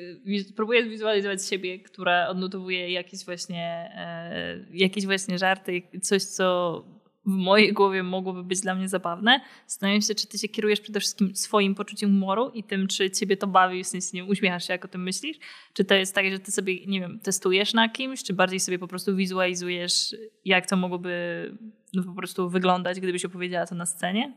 próbuję 0.55 0.83
wizualizować 0.83 1.45
siebie, 1.45 1.79
która 1.79 2.27
odnotowuje 2.27 2.91
jakieś 2.91 3.25
właśnie, 3.25 3.91
e, 3.95 4.65
jakieś 4.73 5.05
właśnie 5.05 5.37
żarty, 5.37 5.81
coś, 6.01 6.23
co 6.23 6.83
w 7.29 7.37
mojej 7.37 7.73
głowie 7.73 8.03
mogłoby 8.03 8.43
być 8.43 8.61
dla 8.61 8.75
mnie 8.75 8.89
zabawne. 8.89 9.41
Zastanawiam 9.67 10.01
się, 10.01 10.15
czy 10.15 10.27
ty 10.27 10.37
się 10.37 10.47
kierujesz 10.47 10.81
przede 10.81 10.99
wszystkim 10.99 11.35
swoim 11.35 11.75
poczuciem 11.75 12.09
humoru 12.09 12.49
i 12.49 12.63
tym, 12.63 12.87
czy 12.87 13.11
ciebie 13.11 13.37
to 13.37 13.47
bawi, 13.47 13.83
w 13.83 13.87
sensie 13.87 14.09
nie 14.13 14.25
uśmiechasz 14.25 14.67
się, 14.67 14.73
jak 14.73 14.85
o 14.85 14.87
tym 14.87 15.03
myślisz? 15.03 15.37
Czy 15.73 15.85
to 15.85 15.95
jest 15.95 16.15
tak, 16.15 16.31
że 16.31 16.39
ty 16.39 16.51
sobie, 16.51 16.85
nie 16.85 16.99
wiem, 16.99 17.19
testujesz 17.19 17.73
na 17.73 17.89
kimś, 17.89 18.23
czy 18.23 18.33
bardziej 18.33 18.59
sobie 18.59 18.79
po 18.79 18.87
prostu 18.87 19.15
wizualizujesz, 19.15 20.15
jak 20.45 20.69
to 20.69 20.77
mogłoby 20.77 21.11
no, 21.93 22.03
po 22.03 22.13
prostu 22.13 22.49
wyglądać, 22.49 22.99
gdybyś 22.99 23.25
opowiedziała 23.25 23.65
to 23.65 23.75
na 23.75 23.85
scenie? 23.85 24.33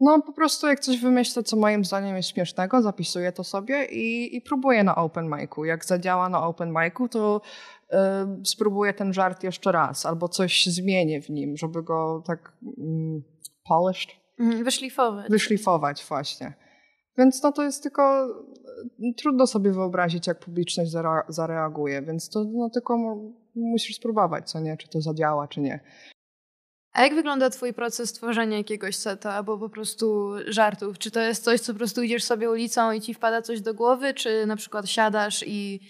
No 0.00 0.22
po 0.22 0.32
prostu 0.32 0.66
jak 0.66 0.80
coś 0.80 1.00
wymyślę, 1.00 1.42
co 1.42 1.56
moim 1.56 1.84
zdaniem 1.84 2.16
jest 2.16 2.28
śmiesznego, 2.28 2.82
zapisuję 2.82 3.32
to 3.32 3.44
sobie 3.44 3.84
i, 3.84 4.36
i 4.36 4.40
próbuję 4.40 4.84
na 4.84 4.96
open 4.96 5.30
micu. 5.38 5.64
Jak 5.64 5.84
zadziała 5.84 6.28
na 6.28 6.46
open 6.46 6.74
micu, 6.74 7.08
to 7.08 7.40
spróbuję 8.44 8.94
ten 8.94 9.12
żart 9.12 9.42
jeszcze 9.42 9.72
raz 9.72 10.06
albo 10.06 10.28
coś 10.28 10.66
zmienię 10.66 11.22
w 11.22 11.30
nim, 11.30 11.56
żeby 11.56 11.82
go 11.82 12.22
tak 12.26 12.52
mm, 12.78 13.22
polished. 13.68 14.10
Mhm, 14.40 14.64
wyszlifować. 14.64 15.30
Wyszlifować 15.30 16.04
właśnie. 16.08 16.54
Więc 17.18 17.42
no 17.42 17.52
to 17.52 17.62
jest 17.62 17.82
tylko 17.82 18.28
y, 19.00 19.14
trudno 19.16 19.46
sobie 19.46 19.72
wyobrazić, 19.72 20.26
jak 20.26 20.38
publiczność 20.38 20.90
zareaguje, 21.28 22.02
więc 22.02 22.28
to 22.28 22.44
no, 22.44 22.70
tylko 22.70 23.16
musisz 23.54 23.96
spróbować, 23.96 24.50
co 24.50 24.60
nie, 24.60 24.76
czy 24.76 24.88
to 24.88 25.00
zadziała, 25.00 25.48
czy 25.48 25.60
nie. 25.60 25.80
A 26.92 27.02
jak 27.02 27.14
wygląda 27.14 27.50
twój 27.50 27.72
proces 27.72 28.12
tworzenia 28.12 28.56
jakiegoś 28.56 28.96
seta 28.96 29.32
albo 29.32 29.58
po 29.58 29.68
prostu 29.68 30.32
żartów? 30.46 30.98
Czy 30.98 31.10
to 31.10 31.20
jest 31.20 31.44
coś, 31.44 31.60
co 31.60 31.72
po 31.72 31.78
prostu 31.78 32.02
idziesz 32.02 32.24
sobie 32.24 32.50
ulicą 32.50 32.92
i 32.92 33.00
ci 33.00 33.14
wpada 33.14 33.42
coś 33.42 33.60
do 33.60 33.74
głowy, 33.74 34.14
czy 34.14 34.46
na 34.46 34.56
przykład 34.56 34.88
siadasz 34.88 35.44
i 35.46 35.80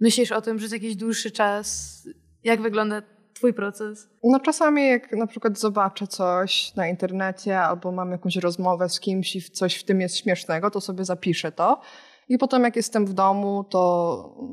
myślisz 0.00 0.32
o 0.32 0.40
tym 0.40 0.56
przez 0.56 0.72
jakiś 0.72 0.96
dłuższy 0.96 1.30
czas? 1.30 1.98
Jak 2.44 2.62
wygląda 2.62 3.02
twój 3.34 3.54
proces? 3.54 4.08
No 4.24 4.40
czasami 4.40 4.88
jak 4.88 5.12
na 5.12 5.26
przykład 5.26 5.58
zobaczę 5.58 6.06
coś 6.06 6.74
na 6.74 6.88
internecie 6.88 7.60
albo 7.60 7.92
mam 7.92 8.10
jakąś 8.10 8.36
rozmowę 8.36 8.88
z 8.88 9.00
kimś 9.00 9.36
i 9.36 9.42
coś 9.42 9.74
w 9.74 9.84
tym 9.84 10.00
jest 10.00 10.16
śmiesznego, 10.16 10.70
to 10.70 10.80
sobie 10.80 11.04
zapiszę 11.04 11.52
to. 11.52 11.80
I 12.28 12.38
potem 12.38 12.62
jak 12.62 12.76
jestem 12.76 13.06
w 13.06 13.12
domu, 13.12 13.64
to 13.70 14.46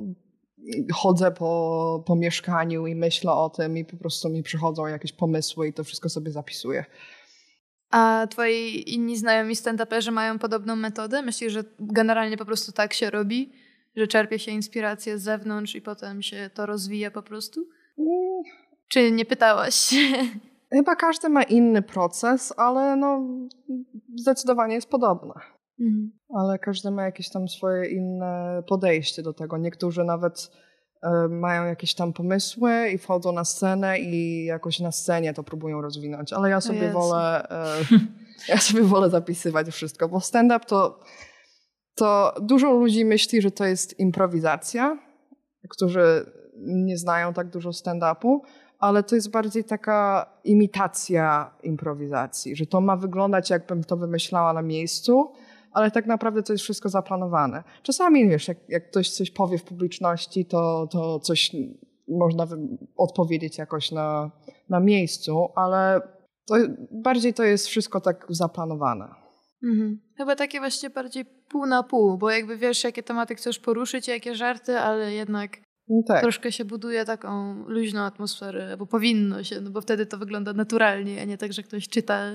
chodzę 0.94 1.32
po, 1.32 2.04
po 2.08 2.16
mieszkaniu 2.16 2.88
i 2.88 2.96
myślę 2.96 3.32
o 3.32 3.50
tym 3.50 3.78
i 3.78 3.86
po 3.86 3.98
prostu 3.98 4.30
mi 4.30 4.44
przychodzą 4.44 4.88
jakieś 4.88 5.12
pomysły 5.12 5.68
i 5.68 5.74
to 5.74 5.84
wszystko 5.84 6.10
sobie 6.10 6.32
zapisuję. 6.32 6.86
A 7.92 8.28
twoi 8.30 8.84
inni 8.94 9.18
znajomi 9.18 9.56
stand-uperzy 9.56 10.12
mają 10.12 10.40
podobną 10.40 10.76
metodę? 10.76 11.22
Myślisz, 11.22 11.54
że 11.54 11.64
generalnie 11.80 12.38
po 12.38 12.46
prostu 12.46 12.72
tak 12.72 12.94
się 12.94 13.10
robi? 13.10 13.52
Że 13.96 14.08
czerpie 14.08 14.40
się 14.40 14.52
inspirację 14.52 15.18
z 15.18 15.24
zewnątrz 15.24 15.76
i 15.76 15.82
potem 15.82 16.22
się 16.22 16.50
to 16.54 16.66
rozwija 16.66 17.12
po 17.12 17.22
prostu? 17.22 17.62
Mm. 18.00 18.44
Czy 18.88 19.12
nie 19.12 19.26
pytałaś? 19.26 19.96
Chyba 20.74 20.96
każdy 20.96 21.30
ma 21.30 21.44
inny 21.44 21.82
proces, 21.82 22.54
ale 22.58 22.96
no 22.96 23.28
zdecydowanie 24.16 24.76
jest 24.76 24.90
podobne. 24.90 25.34
Mhm. 25.80 26.12
Ale 26.36 26.60
każdy 26.60 26.92
ma 26.92 27.04
jakieś 27.04 27.30
tam 27.30 27.48
swoje 27.48 27.90
inne 27.90 28.64
podejście 28.68 29.24
do 29.24 29.34
tego. 29.34 29.58
Niektórzy 29.58 30.04
nawet 30.04 30.52
e, 31.04 31.28
mają 31.28 31.66
jakieś 31.66 31.96
tam 31.96 32.14
pomysły 32.14 32.90
i 32.90 32.98
wchodzą 32.98 33.32
na 33.32 33.46
scenę 33.46 34.00
i 34.00 34.46
jakoś 34.46 34.80
na 34.80 34.92
scenie 34.92 35.34
to 35.34 35.44
próbują 35.44 35.82
rozwinąć. 35.82 36.34
Ale 36.34 36.50
ja 36.50 36.62
sobie 36.62 36.90
wolę 36.90 37.50
e, 37.50 37.78
ja 38.52 38.58
sobie 38.58 38.84
wolę 38.84 39.10
zapisywać 39.10 39.68
wszystko, 39.68 40.10
bo 40.10 40.20
stand-up 40.20 40.66
to, 40.66 41.00
to 41.96 42.34
dużo 42.42 42.74
ludzi 42.74 43.06
myśli, 43.06 43.42
że 43.42 43.52
to 43.52 43.66
jest 43.66 44.00
improwizacja, 44.00 44.98
którzy 45.70 46.26
nie 46.58 46.98
znają 46.98 47.34
tak 47.34 47.50
dużo 47.50 47.70
stand-upu, 47.70 48.40
ale 48.80 49.04
to 49.04 49.16
jest 49.16 49.32
bardziej 49.32 49.64
taka 49.64 50.30
imitacja 50.44 51.54
improwizacji, 51.64 52.56
że 52.56 52.66
to 52.66 52.82
ma 52.82 52.98
wyglądać 52.98 53.50
jakbym 53.50 53.84
to 53.84 53.98
wymyślała 53.98 54.54
na 54.54 54.62
miejscu, 54.62 55.32
ale 55.72 55.92
tak 55.92 56.06
naprawdę 56.06 56.44
to 56.44 56.54
jest 56.54 56.64
wszystko 56.64 56.90
zaplanowane. 56.90 57.64
Czasami, 57.84 58.30
wiesz, 58.30 58.48
jak, 58.48 58.58
jak 58.70 58.90
ktoś 58.90 59.10
coś 59.10 59.32
powie 59.32 59.58
w 59.58 59.64
publiczności, 59.64 60.46
to, 60.46 60.88
to 60.92 61.20
coś 61.20 61.56
można 62.08 62.48
odpowiedzieć 62.98 63.58
jakoś 63.58 63.92
na, 63.92 64.32
na 64.70 64.80
miejscu, 64.80 65.48
ale 65.56 66.02
to, 66.46 66.56
bardziej 66.92 67.34
to 67.34 67.44
jest 67.44 67.68
wszystko 67.68 68.02
tak 68.02 68.26
zaplanowane. 68.30 69.06
Mhm. 69.64 70.00
Chyba 70.22 70.36
takie 70.36 70.60
właśnie 70.60 70.90
bardziej 70.90 71.26
pół 71.26 71.66
na 71.66 71.84
pół, 71.84 72.18
bo 72.18 72.30
jakby 72.30 72.58
wiesz, 72.58 72.84
jakie 72.84 73.04
tematy 73.04 73.36
chcesz 73.36 73.60
poruszyć, 73.60 74.08
jakie 74.08 74.36
żarty, 74.36 74.80
ale 74.80 75.14
jednak 75.14 75.58
no 75.88 76.02
tak. 76.08 76.22
troszkę 76.22 76.52
się 76.52 76.66
buduje 76.66 77.06
taką 77.06 77.64
luźną 77.68 78.02
atmosferę, 78.02 78.78
bo 78.78 78.86
powinno 78.86 79.44
się, 79.44 79.62
no 79.62 79.70
bo 79.72 79.82
wtedy 79.82 80.06
to 80.06 80.18
wygląda 80.18 80.54
naturalnie, 80.54 81.22
a 81.22 81.26
nie 81.26 81.38
tak, 81.38 81.54
że 81.54 81.64
ktoś 81.64 81.88
czyta 81.90 82.32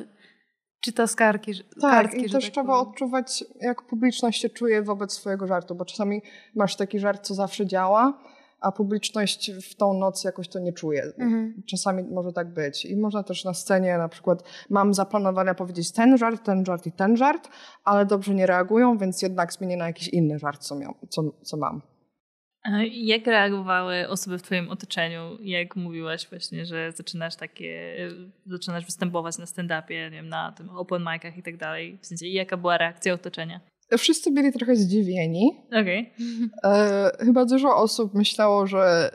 czyta 0.80 1.06
skarki. 1.06 1.52
Tak, 1.80 1.92
kartki, 1.92 2.20
i 2.20 2.30
też 2.30 2.44
tak 2.44 2.52
trzeba 2.52 2.66
powiem. 2.72 2.88
odczuwać, 2.88 3.44
jak 3.60 3.82
publiczność 3.82 4.42
się 4.42 4.48
czuje 4.48 4.82
wobec 4.82 5.12
swojego 5.12 5.46
żartu, 5.46 5.74
bo 5.74 5.84
czasami 5.84 6.22
masz 6.54 6.76
taki 6.76 6.98
żart, 6.98 7.26
co 7.26 7.34
zawsze 7.34 7.66
działa, 7.66 8.22
a 8.60 8.72
publiczność 8.72 9.52
w 9.52 9.74
tą 9.74 9.94
noc 9.94 10.24
jakoś 10.24 10.48
to 10.48 10.58
nie 10.58 10.72
czuje. 10.72 11.02
Mhm. 11.02 11.62
Czasami 11.66 12.02
może 12.02 12.32
tak 12.32 12.54
być. 12.54 12.84
I 12.84 12.96
można 12.96 13.22
też 13.22 13.44
na 13.44 13.54
scenie 13.54 13.98
na 13.98 14.08
przykład 14.08 14.42
mam 14.70 14.94
zaplanowane 14.94 15.54
powiedzieć 15.54 15.92
ten 15.92 16.18
żart, 16.18 16.44
ten 16.44 16.64
żart 16.64 16.86
i 16.86 16.92
ten 16.92 17.16
żart, 17.16 17.48
ale 17.84 18.06
dobrze 18.06 18.34
nie 18.34 18.46
reagują, 18.46 18.98
więc 18.98 19.22
jednak 19.22 19.52
zmienię 19.52 19.76
na 19.76 19.86
jakiś 19.86 20.08
inny 20.08 20.38
żart, 20.38 20.62
co, 20.62 20.76
miał, 20.76 20.94
co, 21.08 21.22
co 21.42 21.56
mam. 21.56 21.82
Jak 22.90 23.26
reagowały 23.26 24.08
osoby 24.08 24.38
w 24.38 24.42
twoim 24.42 24.68
otoczeniu, 24.68 25.38
jak 25.40 25.76
mówiłaś 25.76 26.28
właśnie, 26.30 26.66
że 26.66 26.92
zaczynasz 26.92 27.36
takie, 27.36 27.96
zaczynasz 28.46 28.84
występować 28.84 29.38
na 29.38 29.44
stand-upie, 29.44 29.90
nie 29.90 30.10
wiem, 30.10 30.28
na 30.28 30.52
tym 30.52 30.70
open 30.70 31.02
micach 31.02 31.38
i 31.38 31.42
tak 31.42 31.56
dalej? 31.56 31.98
W 32.02 32.06
sensie, 32.06 32.26
jaka 32.26 32.56
była 32.56 32.78
reakcja 32.78 33.14
otoczenia? 33.14 33.60
Wszyscy 33.98 34.30
byli 34.30 34.52
trochę 34.52 34.76
zdziwieni. 34.76 35.50
Okay. 35.66 36.06
E, 36.64 37.10
chyba 37.20 37.44
dużo 37.44 37.76
osób 37.76 38.14
myślało, 38.14 38.66
że 38.66 39.10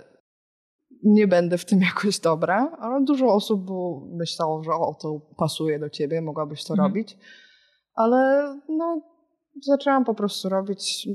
nie 1.04 1.28
będę 1.28 1.58
w 1.58 1.66
tym 1.66 1.82
jakoś 1.96 2.20
dobra, 2.20 2.78
ale 2.80 3.06
dużo 3.06 3.34
osób 3.34 3.70
myślało, 4.18 4.63
że 4.63 4.72
o, 4.72 4.98
to 5.01 5.22
pasuje 5.38 5.80
do 5.80 5.90
ciebie, 5.90 6.22
mogłabyś 6.22 6.63
to 6.63 6.74
mhm. 6.74 6.90
robić. 6.90 7.18
Ale 7.94 8.46
no, 8.70 9.01
zaczęłam 9.62 10.06
po 10.06 10.13
prostu 10.13 10.50
robić 10.50 11.08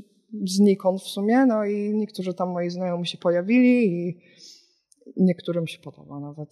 znikąd 0.45 1.03
w 1.03 1.09
sumie, 1.09 1.47
no 1.47 1.65
i 1.65 1.95
niektórzy 1.95 2.35
tam 2.35 2.49
moi 2.49 2.71
znajomi 2.71 3.07
się 3.07 3.19
pojawili 3.19 3.87
i, 3.87 4.21
niektórym 5.17 5.67
się 5.67 5.79
podoba 5.79 6.21
nawet. 6.21 6.49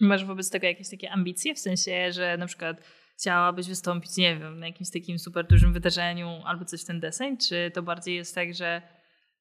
Masz 0.00 0.24
wobec 0.24 0.50
tego 0.50 0.66
jakieś 0.66 0.90
takie 0.90 1.10
ambicje, 1.10 1.54
w 1.54 1.58
sensie, 1.58 2.12
że 2.12 2.36
na 2.36 2.46
przykład 2.46 2.76
chciałabyś 3.18 3.68
wystąpić, 3.68 4.16
nie 4.16 4.38
wiem, 4.38 4.58
na 4.58 4.66
jakimś 4.66 4.90
takim 4.90 5.18
super 5.18 5.46
dużym 5.46 5.72
wydarzeniu 5.72 6.28
albo 6.44 6.64
coś 6.64 6.82
w 6.82 6.86
ten 6.86 7.00
deseń, 7.00 7.36
czy 7.36 7.70
to 7.74 7.82
bardziej 7.82 8.16
jest 8.16 8.34
tak, 8.34 8.54
że 8.54 8.82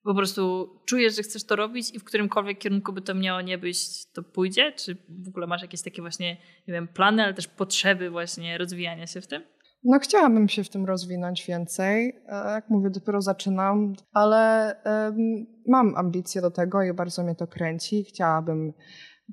po 0.04 0.16
prostu 0.16 0.70
czujesz, 0.86 1.16
że 1.16 1.24
chcesz 1.24 1.44
to 1.44 1.56
robić 1.56 1.96
i 1.96 2.00
w 2.00 2.04
którymkolwiek 2.04 2.60
kierunku 2.60 2.94
by 2.94 3.02
to 3.02 3.16
miało 3.16 3.42
nie 3.42 3.58
być, 3.58 4.12
to 4.14 4.24
pójdzie? 4.24 4.72
Czy 4.72 4.98
w 5.26 5.28
ogóle 5.28 5.48
masz 5.48 5.62
jakieś 5.62 5.82
takie 5.82 6.02
właśnie, 6.02 6.38
nie 6.68 6.74
wiem, 6.74 6.88
plany, 6.88 7.24
ale 7.24 7.34
też 7.34 7.48
potrzeby 7.48 8.10
właśnie 8.10 8.58
rozwijania 8.58 9.08
się 9.08 9.22
w 9.22 9.28
tym? 9.28 9.44
No 9.84 10.00
chciałabym 10.00 10.50
się 10.50 10.64
w 10.64 10.70
tym 10.70 10.86
rozwinąć 10.86 11.46
więcej. 11.48 12.16
E, 12.28 12.52
jak 12.52 12.70
mówię, 12.70 12.90
dopiero 12.90 13.22
zaczynam, 13.22 13.94
ale 14.14 14.76
um, 14.86 15.46
mam 15.68 15.96
ambicje 15.96 16.42
do 16.42 16.52
tego 16.52 16.84
i 16.84 16.94
bardzo 16.94 17.24
mnie 17.24 17.36
to 17.36 17.48
kręci. 17.48 18.04
Chciałabym 18.04 18.74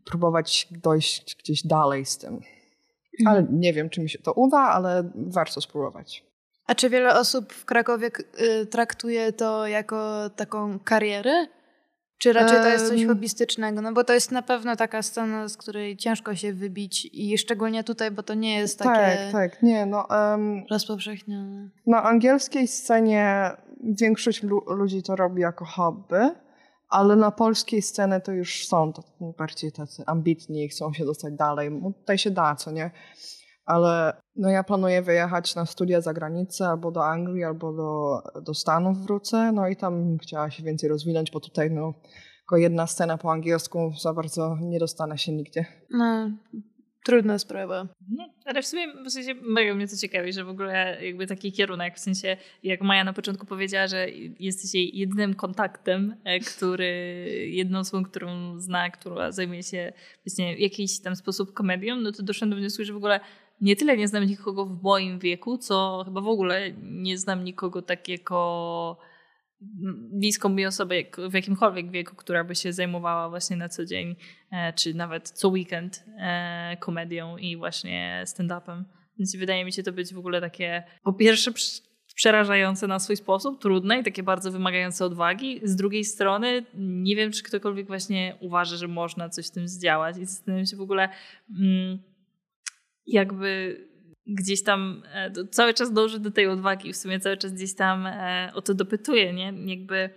próbować 0.05 0.69
dojść 0.71 1.37
gdzieś 1.37 1.67
dalej 1.67 2.05
z 2.05 2.19
tym. 2.19 2.41
Mhm. 3.21 3.37
Ale 3.37 3.47
nie 3.50 3.73
wiem, 3.73 3.90
czy 3.90 4.00
mi 4.00 4.11
się 4.11 4.19
to 4.19 4.33
uda, 4.33 4.59
ale 4.59 5.11
warto 5.14 5.61
spróbować. 5.61 6.25
A 6.66 6.75
czy 6.75 6.90
wiele 6.90 7.19
osób 7.19 7.52
w 7.52 7.64
Krakowie 7.64 8.11
y, 8.62 8.66
traktuje 8.66 9.33
to 9.33 9.66
jako 9.66 10.31
taką 10.37 10.78
karierę? 10.78 11.47
Czy 12.19 12.33
raczej 12.33 12.59
to 12.59 12.69
jest 12.69 12.88
coś 12.88 13.07
hobbystycznego? 13.07 13.83
No 13.83 13.92
bo 13.92 14.04
to 14.04 14.12
jest 14.12 14.33
na 14.33 14.42
pewno 14.42 14.76
taka 14.76 15.02
scena, 15.02 15.49
z 15.49 15.57
której 15.57 15.97
ciężko 15.97 16.35
się 16.35 16.52
wybić 16.52 17.09
i 17.12 17.38
szczególnie 17.38 17.85
tutaj, 17.85 18.11
bo 18.11 18.23
to 18.23 18.35
nie 18.35 18.54
jest 18.54 18.78
takie... 18.78 19.16
Tak, 19.16 19.33
tak, 19.33 19.62
nie, 19.62 19.87
no... 19.87 20.07
Um, 20.11 20.64
rozpowszechnione. 20.71 21.69
Na 21.87 22.02
angielskiej 22.02 22.69
scenie 22.69 23.50
większość 23.85 24.42
lu 24.42 24.62
ludzi 24.66 25.02
to 25.02 25.16
robi 25.16 25.42
jako 25.42 25.64
hobby, 25.64 26.31
ale 26.93 27.17
na 27.17 27.31
polskiej 27.31 27.83
scenie 27.83 28.21
to 28.21 28.33
już 28.33 28.67
są 28.67 28.93
bardziej 29.39 29.73
tacy 29.73 30.03
ambitni 30.07 30.69
chcą 30.69 30.93
się 30.93 31.05
dostać 31.05 31.35
dalej. 31.35 31.81
Tutaj 32.01 32.19
się 32.19 32.31
da, 32.31 32.57
co 32.57 32.71
nie? 32.71 32.91
Ale 33.65 34.17
no 34.37 34.51
ja 34.51 34.65
planuję 34.65 35.03
wyjechać 35.03 35.55
na 35.55 35.67
studia 35.67 36.01
za 36.01 36.13
granicę, 36.13 36.69
albo 36.69 36.91
do 36.91 37.07
Anglii, 37.07 37.45
albo 37.45 37.73
do, 37.73 38.23
do 38.43 38.55
Stanów 38.55 38.99
wrócę, 38.99 39.53
no 39.53 39.69
i 39.69 39.77
tam 39.77 40.19
chciała 40.19 40.51
się 40.51 40.63
więcej 40.63 40.89
rozwinąć, 40.89 41.31
bo 41.31 41.41
tutaj 41.41 41.71
no 41.71 41.95
tylko 42.39 42.57
jedna 42.57 42.87
scena 42.87 43.19
po 43.19 43.33
angielsku, 43.33 43.93
za 44.01 44.13
bardzo 44.13 44.57
nie 44.61 44.79
dostanę 44.79 45.19
się 45.19 45.33
nigdzie. 45.33 45.65
No, 45.91 46.31
trudna 47.05 47.39
sprawa. 47.39 47.89
Nie, 48.11 48.33
ale 48.45 48.63
w 48.63 48.67
sumie 48.67 48.87
w 49.05 49.11
sensie 49.11 49.35
mega 49.35 49.75
mnie 49.75 49.89
to 49.89 49.97
ciekawi, 49.97 50.33
że 50.33 50.45
w 50.45 50.49
ogóle 50.49 51.05
jakby 51.05 51.27
taki 51.27 51.53
kierunek, 51.53 51.97
w 51.97 52.01
sensie 52.01 52.37
jak 52.63 52.81
Maja 52.81 53.05
na 53.05 53.13
początku 53.13 53.47
powiedziała, 53.47 53.87
że 53.87 54.07
jesteś 54.41 54.75
jej 54.75 54.99
jedynym 54.99 55.35
kontaktem, 55.35 56.17
e, 56.25 56.41
który, 56.41 56.87
jedną 57.61 57.79
osobą, 57.79 58.05
którą 58.05 58.61
zna, 58.61 58.91
która 58.91 59.33
zajmuje 59.33 59.63
się 59.63 59.93
właśnie 60.25 60.57
w 60.57 60.61
jakiś 60.61 61.01
tam 61.01 61.17
sposób 61.17 61.55
komedią, 61.55 61.97
no 61.97 62.13
to 62.13 62.23
doszłam 62.23 62.51
do 62.51 62.57
wniosku, 62.57 62.85
że 62.85 62.93
w 62.93 62.97
ogóle 62.97 63.21
nie 63.61 63.77
tyle 63.77 63.97
nie 63.97 64.09
znam 64.09 64.25
nikogo 64.25 64.67
w 64.67 64.83
moim 64.83 65.19
wieku, 65.19 65.59
co 65.59 66.03
chyba 66.05 66.21
w 66.21 66.29
ogóle 66.29 66.73
nie 66.83 67.19
znam 67.19 67.45
nikogo 67.45 67.83
takiego 67.83 68.99
bliską 70.12 70.49
mi 70.49 70.66
osobę 70.66 70.95
w 71.31 71.35
jakimkolwiek 71.35 71.90
wieku, 71.90 72.16
która 72.16 72.45
by 72.45 72.54
się 72.54 72.73
zajmowała 72.73 73.28
właśnie 73.28 73.57
na 73.57 73.69
co 73.69 73.85
dzień, 73.85 74.16
e, 74.50 74.73
czy 74.73 74.95
nawet 74.95 75.31
co 75.31 75.49
weekend 75.49 76.04
e, 76.19 76.76
komedią 76.81 77.37
i 77.37 77.57
właśnie 77.57 78.25
stand-upem. 78.26 78.85
Więc 79.19 79.37
wydaje 79.37 79.64
mi 79.64 79.73
się 79.73 79.83
to 79.83 79.92
być 79.92 80.14
w 80.14 80.19
ogóle 80.19 80.40
takie, 80.40 80.83
po 81.02 81.12
pierwsze 81.12 81.52
przerażające 82.14 82.87
na 82.87 82.99
swój 82.99 83.16
sposób, 83.16 83.61
trudne 83.61 83.99
i 83.99 84.04
takie 84.04 84.23
bardzo 84.23 84.52
wymagające 84.52 85.04
odwagi. 85.04 85.61
Z 85.64 85.76
drugiej 85.76 86.04
strony 86.04 86.64
nie 86.75 87.16
wiem, 87.16 87.33
czy 87.33 87.42
ktokolwiek 87.42 87.87
właśnie 87.87 88.37
uważa, 88.40 88.76
że 88.76 88.88
można 88.88 89.28
coś 89.28 89.47
z 89.47 89.50
tym 89.50 89.69
zdziałać 89.69 90.19
i 90.19 90.26
zastanawiam 90.26 90.66
się 90.66 90.76
w 90.76 90.81
ogóle 90.81 91.09
mm, 91.61 91.99
jakby 93.07 93.76
gdzieś 94.26 94.62
tam 94.62 95.02
e, 95.14 95.47
cały 95.50 95.75
czas 95.75 95.93
dąży 95.93 96.21
do 96.21 96.31
tej 96.31 96.47
odwagi 96.47 96.88
i 96.88 96.93
w 96.93 96.97
sumie 96.97 97.21
cały 97.21 97.37
czas 97.37 97.52
gdzieś 97.52 97.75
tam 97.75 98.07
e, 98.07 98.52
o 98.55 98.62
to 98.62 98.75
dopytuje, 98.75 99.33
nie? 99.33 99.52
Jakby 99.67 100.11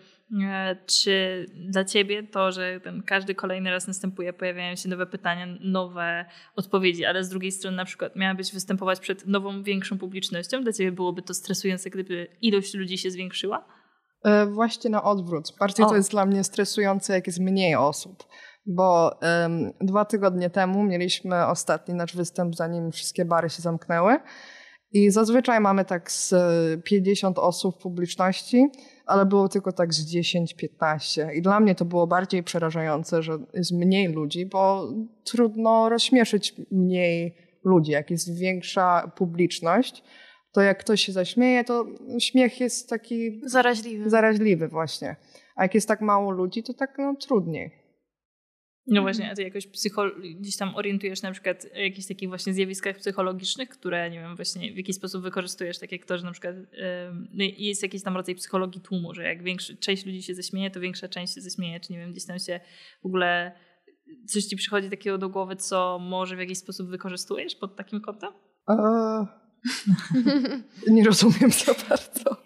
e, 0.43 0.77
czy 0.85 1.45
dla 1.55 1.85
ciebie 1.85 2.23
to, 2.23 2.51
że 2.51 2.79
ten 2.83 3.03
każdy 3.03 3.35
kolejny 3.35 3.71
raz 3.71 3.87
następuje, 3.87 4.33
pojawiają 4.33 4.75
się 4.75 4.89
nowe 4.89 5.05
pytania, 5.05 5.47
nowe 5.59 6.25
odpowiedzi, 6.55 7.05
ale 7.05 7.23
z 7.23 7.29
drugiej 7.29 7.51
strony 7.51 7.77
na 7.77 7.85
przykład 7.85 8.15
miałabyś 8.15 8.53
występować 8.53 8.99
przed 8.99 9.27
nową, 9.27 9.63
większą 9.63 9.97
publicznością, 9.97 10.63
dla 10.63 10.73
ciebie 10.73 10.91
byłoby 10.91 11.21
to 11.21 11.33
stresujące, 11.33 11.89
gdyby 11.89 12.27
ilość 12.41 12.73
ludzi 12.73 12.97
się 12.97 13.11
zwiększyła? 13.11 13.65
Właśnie 14.51 14.89
na 14.89 15.03
odwrót. 15.03 15.53
Bardziej 15.59 15.85
o. 15.85 15.89
to 15.89 15.95
jest 15.95 16.11
dla 16.11 16.25
mnie 16.25 16.43
stresujące, 16.43 17.13
jak 17.13 17.27
jest 17.27 17.39
mniej 17.39 17.75
osób 17.75 18.23
bo 18.65 19.19
um, 19.21 19.71
dwa 19.81 20.05
tygodnie 20.05 20.49
temu 20.49 20.83
mieliśmy 20.83 21.45
ostatni 21.45 21.93
nasz 21.93 22.15
występ, 22.15 22.55
zanim 22.55 22.91
wszystkie 22.91 23.25
bary 23.25 23.49
się 23.49 23.61
zamknęły. 23.61 24.19
I 24.91 25.11
zazwyczaj 25.11 25.59
mamy 25.59 25.85
tak 25.85 26.11
z 26.11 26.33
50 26.83 27.39
osób 27.39 27.75
w 27.75 27.81
publiczności, 27.81 28.67
ale 29.05 29.25
było 29.25 29.49
tylko 29.49 29.71
tak 29.71 29.93
z 29.93 30.15
10-15. 30.15 31.33
I 31.33 31.41
dla 31.41 31.59
mnie 31.59 31.75
to 31.75 31.85
było 31.85 32.07
bardziej 32.07 32.43
przerażające, 32.43 33.23
że 33.23 33.37
jest 33.53 33.71
mniej 33.71 34.07
ludzi, 34.07 34.45
bo 34.45 34.93
trudno 35.23 35.89
rozśmieszyć 35.89 36.55
mniej 36.71 37.35
ludzi. 37.63 37.91
Jak 37.91 38.11
jest 38.11 38.37
większa 38.37 39.11
publiczność, 39.15 40.03
to 40.51 40.61
jak 40.61 40.79
ktoś 40.79 41.01
się 41.01 41.11
zaśmieje, 41.11 41.63
to 41.63 41.85
śmiech 42.19 42.59
jest 42.59 42.89
taki 42.89 43.41
zaraźliwy. 43.43 44.09
Zaraźliwy 44.09 44.67
właśnie. 44.67 45.15
A 45.55 45.63
jak 45.63 45.75
jest 45.75 45.87
tak 45.87 46.01
mało 46.01 46.31
ludzi, 46.31 46.63
to 46.63 46.73
tak 46.73 46.97
no, 46.97 47.15
trudniej. 47.15 47.84
No 48.87 48.99
mhm. 48.99 49.03
właśnie, 49.03 49.31
a 49.31 49.35
ty 49.35 49.43
jakoś 49.43 49.67
gdzieś 50.39 50.57
tam 50.57 50.75
orientujesz 50.75 51.21
na 51.21 51.31
przykład 51.31 51.67
w 51.73 51.77
jakichś 51.77 52.07
takich 52.07 52.29
właśnie 52.29 52.53
zjawiskach 52.53 52.97
psychologicznych, 52.97 53.69
które 53.69 54.09
nie 54.09 54.19
wiem, 54.19 54.35
właśnie 54.35 54.73
w 54.73 54.77
jaki 54.77 54.93
sposób 54.93 55.23
wykorzystujesz, 55.23 55.79
tak 55.79 55.91
jak 55.91 56.05
to, 56.05 56.17
że 56.17 56.25
na 56.25 56.31
przykład 56.31 56.55
yy, 57.33 57.45
jest 57.57 57.83
jakiś 57.83 58.03
tam 58.03 58.15
rodzaj 58.15 58.35
psychologii 58.35 58.81
tłumu, 58.81 59.13
że 59.13 59.23
jak 59.23 59.43
większy, 59.43 59.77
część 59.77 60.05
ludzi 60.05 60.23
się 60.23 60.35
ześmieje, 60.35 60.71
to 60.71 60.79
większa 60.79 61.07
część 61.07 61.35
się 61.35 61.41
ześmieje, 61.41 61.79
czy 61.79 61.93
nie 61.93 61.99
wiem, 61.99 62.11
gdzieś 62.11 62.25
tam 62.25 62.39
się 62.39 62.59
w 63.03 63.05
ogóle 63.05 63.51
coś 64.27 64.43
ci 64.43 64.55
przychodzi 64.55 64.89
takiego 64.89 65.17
do 65.17 65.29
głowy, 65.29 65.55
co 65.55 65.99
może 66.01 66.35
w 66.35 66.39
jakiś 66.39 66.57
sposób 66.57 66.89
wykorzystujesz 66.89 67.55
pod 67.55 67.75
takim 67.75 68.01
kątem? 68.01 68.33
Uh, 68.67 69.27
nie 70.87 71.03
rozumiem 71.03 71.51
za 71.51 71.73
bardzo. 71.89 72.37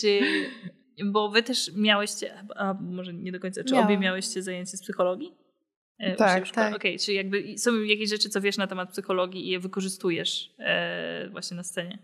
Czy 0.00 0.20
bo 1.04 1.30
wy 1.30 1.42
też 1.42 1.70
miałyście, 1.76 2.44
a 2.56 2.74
może 2.74 3.14
nie 3.14 3.32
do 3.32 3.40
końca, 3.40 3.64
czy 3.64 3.74
Miałam. 3.74 3.86
obie 3.86 3.98
miałyście 3.98 4.42
zajęcie 4.42 4.76
z 4.76 4.82
psychologii? 4.82 5.47
E, 5.98 6.16
tak, 6.16 6.50
tak. 6.50 6.76
Okej, 6.76 6.90
okay, 6.92 7.04
czyli 7.04 7.16
jakby 7.16 7.58
są 7.58 7.82
jakieś 7.82 8.10
rzeczy, 8.10 8.28
co 8.28 8.40
wiesz 8.40 8.56
na 8.56 8.66
temat 8.66 8.90
psychologii 8.90 9.46
i 9.46 9.50
je 9.50 9.60
wykorzystujesz 9.60 10.54
e, 10.58 11.28
właśnie 11.30 11.56
na 11.56 11.62
scenie? 11.62 11.98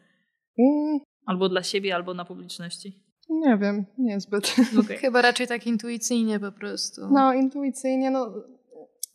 Mm. 0.59 1.01
Albo 1.27 1.49
dla 1.49 1.63
siebie, 1.63 1.95
albo 1.95 2.15
na 2.15 2.25
publiczności? 2.25 3.05
Nie 3.31 3.59
wiem, 3.59 3.85
niezbyt. 3.99 4.55
Okay. 4.85 4.97
Chyba 4.97 5.23
raczej 5.23 5.47
tak 5.47 5.67
intuicyjnie 5.67 6.41
po 6.41 6.53
prostu. 6.53 7.01
No, 7.11 7.35
intuicyjnie, 7.35 8.11
no 8.11 8.35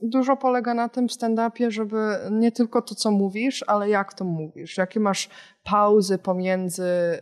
dużo 0.01 0.37
polega 0.37 0.73
na 0.73 0.89
tym 0.89 1.07
w 1.07 1.11
stand-upie, 1.11 1.71
żeby 1.71 1.97
nie 2.31 2.51
tylko 2.51 2.81
to, 2.81 2.95
co 2.95 3.11
mówisz, 3.11 3.63
ale 3.67 3.89
jak 3.89 4.13
to 4.13 4.25
mówisz. 4.25 4.77
Jakie 4.77 4.99
masz 4.99 5.29
pauzy 5.63 6.17
pomiędzy 6.17 6.83
y, 6.83 7.21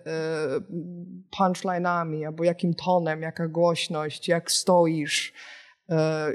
punchline'ami, 1.40 2.26
albo 2.26 2.44
jakim 2.44 2.74
tonem, 2.74 3.22
jaka 3.22 3.48
głośność, 3.48 4.28
jak 4.28 4.52
stoisz 4.52 5.34
E, 5.34 5.57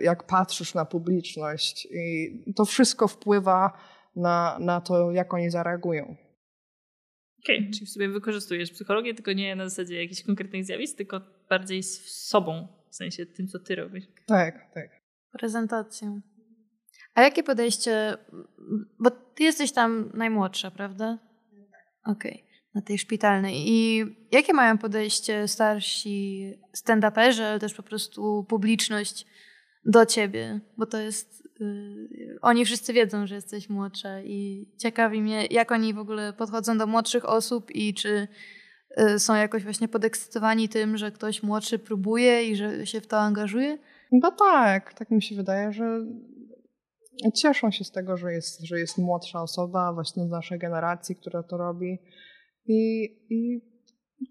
jak 0.02 0.26
patrzysz 0.26 0.74
na 0.74 0.84
publiczność 0.84 1.88
i 1.90 2.30
to 2.56 2.64
wszystko 2.64 3.08
wpływa 3.08 3.78
na, 4.16 4.58
na 4.60 4.80
to, 4.80 5.12
jak 5.12 5.34
oni 5.34 5.50
zareagują. 5.50 6.16
Okej, 7.44 7.58
okay, 7.58 7.70
czyli 7.70 7.86
w 7.86 7.90
sobie 7.90 8.08
wykorzystujesz 8.08 8.70
psychologię, 8.70 9.14
tylko 9.14 9.32
nie 9.32 9.56
na 9.56 9.68
zasadzie 9.68 10.02
jakichś 10.02 10.22
konkretnych 10.22 10.64
zjawisk, 10.64 10.96
tylko 10.96 11.20
bardziej 11.48 11.82
z 11.82 12.00
sobą, 12.28 12.68
w 12.90 12.96
sensie 12.96 13.26
tym, 13.26 13.48
co 13.48 13.58
ty 13.58 13.74
robisz. 13.74 14.04
Tak, 14.26 14.74
tak. 14.74 14.88
Prezentacją. 15.32 16.20
A 17.14 17.22
jakie 17.22 17.42
podejście, 17.42 18.16
bo 18.98 19.10
ty 19.10 19.42
jesteś 19.42 19.72
tam 19.72 20.10
najmłodsza, 20.14 20.70
prawda? 20.70 21.18
Okej, 22.04 22.32
okay. 22.32 22.51
Na 22.74 22.82
tej 22.82 22.98
szpitalnej. 22.98 23.54
I 23.66 24.04
jakie 24.32 24.52
mają 24.52 24.78
podejście 24.78 25.48
starsi 25.48 26.50
stand-uperzy, 26.76 27.42
ale 27.42 27.60
też 27.60 27.74
po 27.74 27.82
prostu 27.82 28.46
publiczność 28.48 29.26
do 29.84 30.06
ciebie, 30.06 30.60
bo 30.76 30.86
to 30.86 30.98
jest. 30.98 31.42
Yy, 31.60 32.38
oni 32.42 32.64
wszyscy 32.64 32.92
wiedzą, 32.92 33.26
że 33.26 33.34
jesteś 33.34 33.68
młodsza 33.68 34.20
i 34.20 34.68
ciekawi 34.78 35.22
mnie, 35.22 35.46
jak 35.46 35.72
oni 35.72 35.94
w 35.94 35.98
ogóle 35.98 36.32
podchodzą 36.32 36.78
do 36.78 36.86
młodszych 36.86 37.28
osób 37.28 37.70
i 37.70 37.94
czy 37.94 38.28
yy, 38.96 39.18
są 39.18 39.34
jakoś 39.34 39.64
właśnie 39.64 39.88
podekscytowani 39.88 40.68
tym, 40.68 40.96
że 40.96 41.12
ktoś 41.12 41.42
młodszy 41.42 41.78
próbuje 41.78 42.44
i 42.44 42.56
że 42.56 42.86
się 42.86 43.00
w 43.00 43.06
to 43.06 43.18
angażuje? 43.18 43.78
No 44.12 44.30
tak, 44.30 44.94
tak 44.94 45.10
mi 45.10 45.22
się 45.22 45.36
wydaje, 45.36 45.72
że 45.72 46.00
cieszą 47.34 47.70
się 47.70 47.84
z 47.84 47.90
tego, 47.90 48.16
że 48.16 48.32
jest, 48.32 48.60
że 48.60 48.80
jest 48.80 48.98
młodsza 48.98 49.42
osoba 49.42 49.92
właśnie 49.92 50.26
z 50.26 50.30
naszej 50.30 50.58
generacji, 50.58 51.16
która 51.16 51.42
to 51.42 51.56
robi 51.56 51.98
i, 52.66 53.04
i 53.30 53.60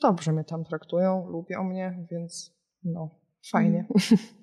dobrze 0.02 0.32
mnie 0.32 0.44
tam 0.44 0.64
traktują, 0.64 1.30
lubią 1.30 1.64
mnie, 1.64 2.08
więc 2.12 2.54
no. 2.84 3.10
fajnie. 3.52 3.86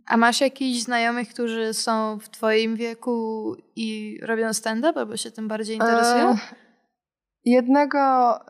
A 0.07 0.17
masz 0.17 0.41
jakichś 0.41 0.81
znajomych, 0.81 1.29
którzy 1.29 1.75
są 1.75 2.19
w 2.19 2.29
twoim 2.29 2.77
wieku 2.77 3.55
i 3.77 4.19
robią 4.23 4.53
stand-up, 4.53 5.01
albo 5.01 5.17
się 5.17 5.31
tym 5.31 5.49
bardziej 5.49 5.77
interesują? 5.77 6.31
E, 6.31 6.39
jednego 7.45 7.99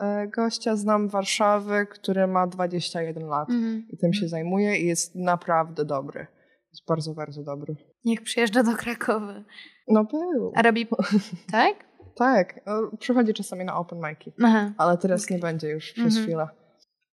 e, 0.00 0.28
gościa 0.28 0.76
znam 0.76 1.08
Warszawy, 1.08 1.86
który 1.90 2.26
ma 2.26 2.46
21 2.46 3.26
lat 3.26 3.50
Mhm. 3.50 3.86
i 3.90 3.98
tym 3.98 4.12
się 4.12 4.28
zajmuje 4.28 4.78
i 4.78 4.86
jest 4.86 5.14
naprawdę 5.14 5.84
dobry. 5.84 6.26
Jest 6.72 6.86
bardzo, 6.88 7.14
bardzo 7.14 7.42
dobry. 7.42 7.76
Niech 8.04 8.22
przyjeżdża 8.22 8.62
do 8.62 8.76
Krakowa. 8.76 9.44
No 9.88 10.04
był. 10.04 10.52
A 10.54 10.62
robi... 10.62 10.86
tak? 11.52 11.87
Tak, 12.18 12.60
przychodzi 12.98 13.34
czasami 13.34 13.64
na 13.64 13.76
open 13.76 13.98
mic'i, 13.98 14.32
Aha. 14.44 14.72
ale 14.78 14.98
teraz 14.98 15.24
Okej. 15.24 15.36
nie 15.36 15.40
będzie 15.40 15.68
już 15.68 15.92
przez 15.92 16.04
Mhm. 16.06 16.24
chwilę. 16.24 16.48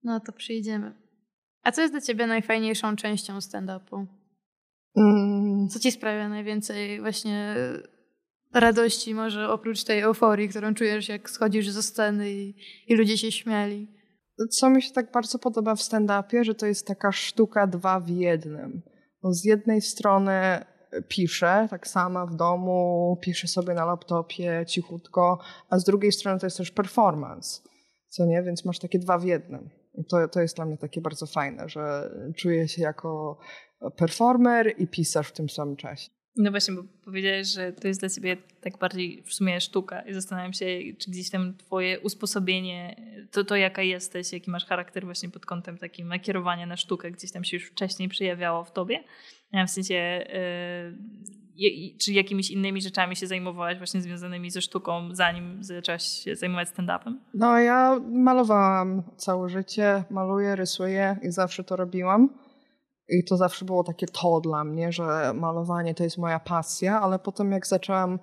No 0.04 0.20
to 0.20 0.32
przyjdziemy. 0.32 0.92
A 1.62 1.72
co 1.72 1.80
jest 1.80 1.94
dla 1.94 2.00
ciebie 2.00 2.26
najfajniejszą 2.26 2.96
częścią 2.96 3.38
stand-upu? 3.38 4.06
Mm, 4.96 5.68
Co 5.68 5.78
ci 5.78 5.92
sprawia 5.92 6.28
najwięcej 6.28 7.00
właśnie 7.00 7.54
radości, 8.54 9.14
może 9.14 9.48
oprócz 9.52 9.84
tej 9.84 10.00
euforii, 10.00 10.48
którą 10.48 10.74
czujesz, 10.74 11.08
jak 11.08 11.30
schodzisz 11.30 11.68
ze 11.68 11.82
sceny 11.82 12.30
i, 12.30 12.54
i 12.88 12.94
ludzie 12.96 13.18
się 13.18 13.32
śmiali? 13.32 13.88
co 14.50 14.70
mi 14.70 14.82
się 14.82 14.92
tak 14.92 15.12
bardzo 15.12 15.38
podoba 15.38 15.74
w 15.74 15.80
stand-upie, 15.80 16.44
że 16.44 16.54
to 16.54 16.66
jest 16.66 16.86
taka 16.86 17.12
sztuka 17.12 17.66
dwa 17.66 18.00
w 18.00 18.08
jednym. 18.08 18.82
Z 19.30 19.44
jednej 19.44 19.80
strony 19.80 20.64
piszę, 21.08 21.66
tak 21.70 21.86
sama 21.86 22.26
w 22.26 22.34
domu, 22.34 23.18
piszę 23.20 23.48
sobie 23.48 23.74
na 23.74 23.84
laptopie 23.84 24.64
cichutko, 24.68 25.38
a 25.70 25.78
z 25.78 25.84
drugiej 25.84 26.12
strony 26.12 26.40
to 26.40 26.46
jest 26.46 26.56
też 26.56 26.70
performance, 26.70 27.62
co 28.08 28.26
nie? 28.26 28.42
Więc 28.42 28.64
masz 28.64 28.78
takie 28.78 28.98
dwa 28.98 29.18
w 29.18 29.24
jednym. 29.24 29.70
To, 30.08 30.28
to 30.28 30.40
jest 30.40 30.56
dla 30.56 30.64
mnie 30.64 30.76
takie 30.76 31.00
bardzo 31.00 31.26
fajne, 31.26 31.68
że 31.68 32.10
czuję 32.36 32.68
się 32.68 32.82
jako 32.82 33.38
performer 33.96 34.74
i 34.78 34.86
pisarz 34.86 35.28
w 35.28 35.32
tym 35.32 35.48
samym 35.48 35.76
czasie. 35.76 36.10
No 36.36 36.50
właśnie, 36.50 36.74
bo 36.74 36.82
powiedziałeś, 37.04 37.48
że 37.48 37.72
to 37.72 37.88
jest 37.88 38.00
dla 38.00 38.08
ciebie 38.08 38.36
tak 38.60 38.78
bardziej 38.78 39.22
w 39.22 39.34
sumie 39.34 39.60
sztuka 39.60 40.02
i 40.02 40.14
zastanawiam 40.14 40.52
się, 40.52 40.66
czy 40.98 41.10
gdzieś 41.10 41.30
tam 41.30 41.56
twoje 41.56 42.00
usposobienie, 42.00 42.96
to, 43.30 43.44
to 43.44 43.56
jaka 43.56 43.82
jesteś, 43.82 44.32
jaki 44.32 44.50
masz 44.50 44.66
charakter 44.66 45.04
właśnie 45.04 45.28
pod 45.28 45.46
kątem 45.46 45.78
takim 45.78 46.08
nakierowania 46.08 46.66
na 46.66 46.76
sztukę, 46.76 47.10
gdzieś 47.10 47.32
tam 47.32 47.44
się 47.44 47.56
już 47.56 47.66
wcześniej 47.66 48.08
przejawiało 48.08 48.64
w 48.64 48.72
tobie. 48.72 49.04
W 49.66 49.70
sensie, 49.70 50.24
je- 51.54 51.98
czy 51.98 52.12
jakimiś 52.12 52.50
innymi 52.50 52.82
rzeczami 52.82 53.16
się 53.16 53.26
zajmowałaś 53.26 53.78
właśnie 53.78 54.02
związanymi 54.02 54.50
ze 54.50 54.60
sztuką, 54.62 55.08
zanim 55.12 55.64
zaczęłaś 55.64 56.02
się 56.02 56.36
zajmować 56.36 56.68
stand-upem? 56.68 57.14
No, 57.34 57.58
ja 57.58 58.00
malowałam 58.12 59.02
całe 59.16 59.48
życie, 59.48 60.04
maluję, 60.10 60.56
rysuję 60.56 61.16
i 61.22 61.30
zawsze 61.30 61.64
to 61.64 61.76
robiłam. 61.76 62.28
I 63.08 63.24
to 63.24 63.36
zawsze 63.36 63.64
było 63.64 63.84
takie 63.84 64.06
to 64.06 64.40
dla 64.40 64.64
mnie, 64.64 64.92
że 64.92 65.32
malowanie 65.34 65.94
to 65.94 66.04
jest 66.04 66.18
moja 66.18 66.40
pasja, 66.40 67.00
ale 67.00 67.18
potem 67.18 67.52
jak 67.52 67.66
zaczęłam, 67.66 68.18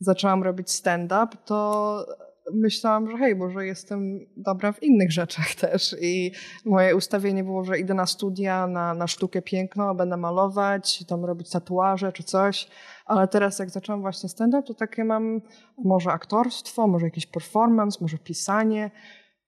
zaczęłam 0.00 0.42
robić 0.42 0.70
stand-up, 0.70 1.28
to 1.44 2.06
myślałam, 2.52 3.10
że 3.10 3.16
hej, 3.18 3.36
może 3.36 3.66
jestem 3.66 4.18
dobra 4.36 4.72
w 4.72 4.82
innych 4.82 5.12
rzeczach 5.12 5.54
też. 5.64 5.96
I 6.00 6.32
moje 6.64 6.96
ustawienie 6.96 7.44
było, 7.44 7.64
że 7.64 7.78
idę 7.78 7.94
na 7.94 8.06
studia, 8.06 8.66
na, 8.66 8.94
na 8.94 9.06
sztukę 9.06 9.42
piękną, 9.42 9.94
będę 9.94 10.16
malować, 10.16 11.04
tam 11.04 11.24
robić 11.24 11.50
tatuaże 11.50 12.12
czy 12.12 12.22
coś. 12.22 12.68
Ale 13.06 13.28
teraz 13.28 13.58
jak 13.58 13.70
zaczęłam 13.70 14.00
właśnie 14.00 14.28
stand-up, 14.28 14.62
to 14.62 14.74
takie 14.74 15.04
mam 15.04 15.40
może 15.84 16.10
aktorstwo, 16.10 16.86
może 16.86 17.06
jakiś 17.06 17.26
performance, 17.26 17.98
może 18.00 18.18
pisanie, 18.18 18.90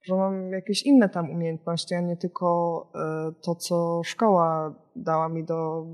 że 0.03 0.15
mam 0.15 0.51
jakieś 0.51 0.83
inne 0.83 1.09
tam 1.09 1.29
umiejętności, 1.29 1.95
a 1.95 2.01
nie 2.01 2.17
tylko 2.17 2.91
e, 2.95 3.31
to, 3.41 3.55
co 3.55 4.01
szkoła 4.03 4.75
dała 4.95 5.29
mi 5.29 5.43
do 5.43 5.85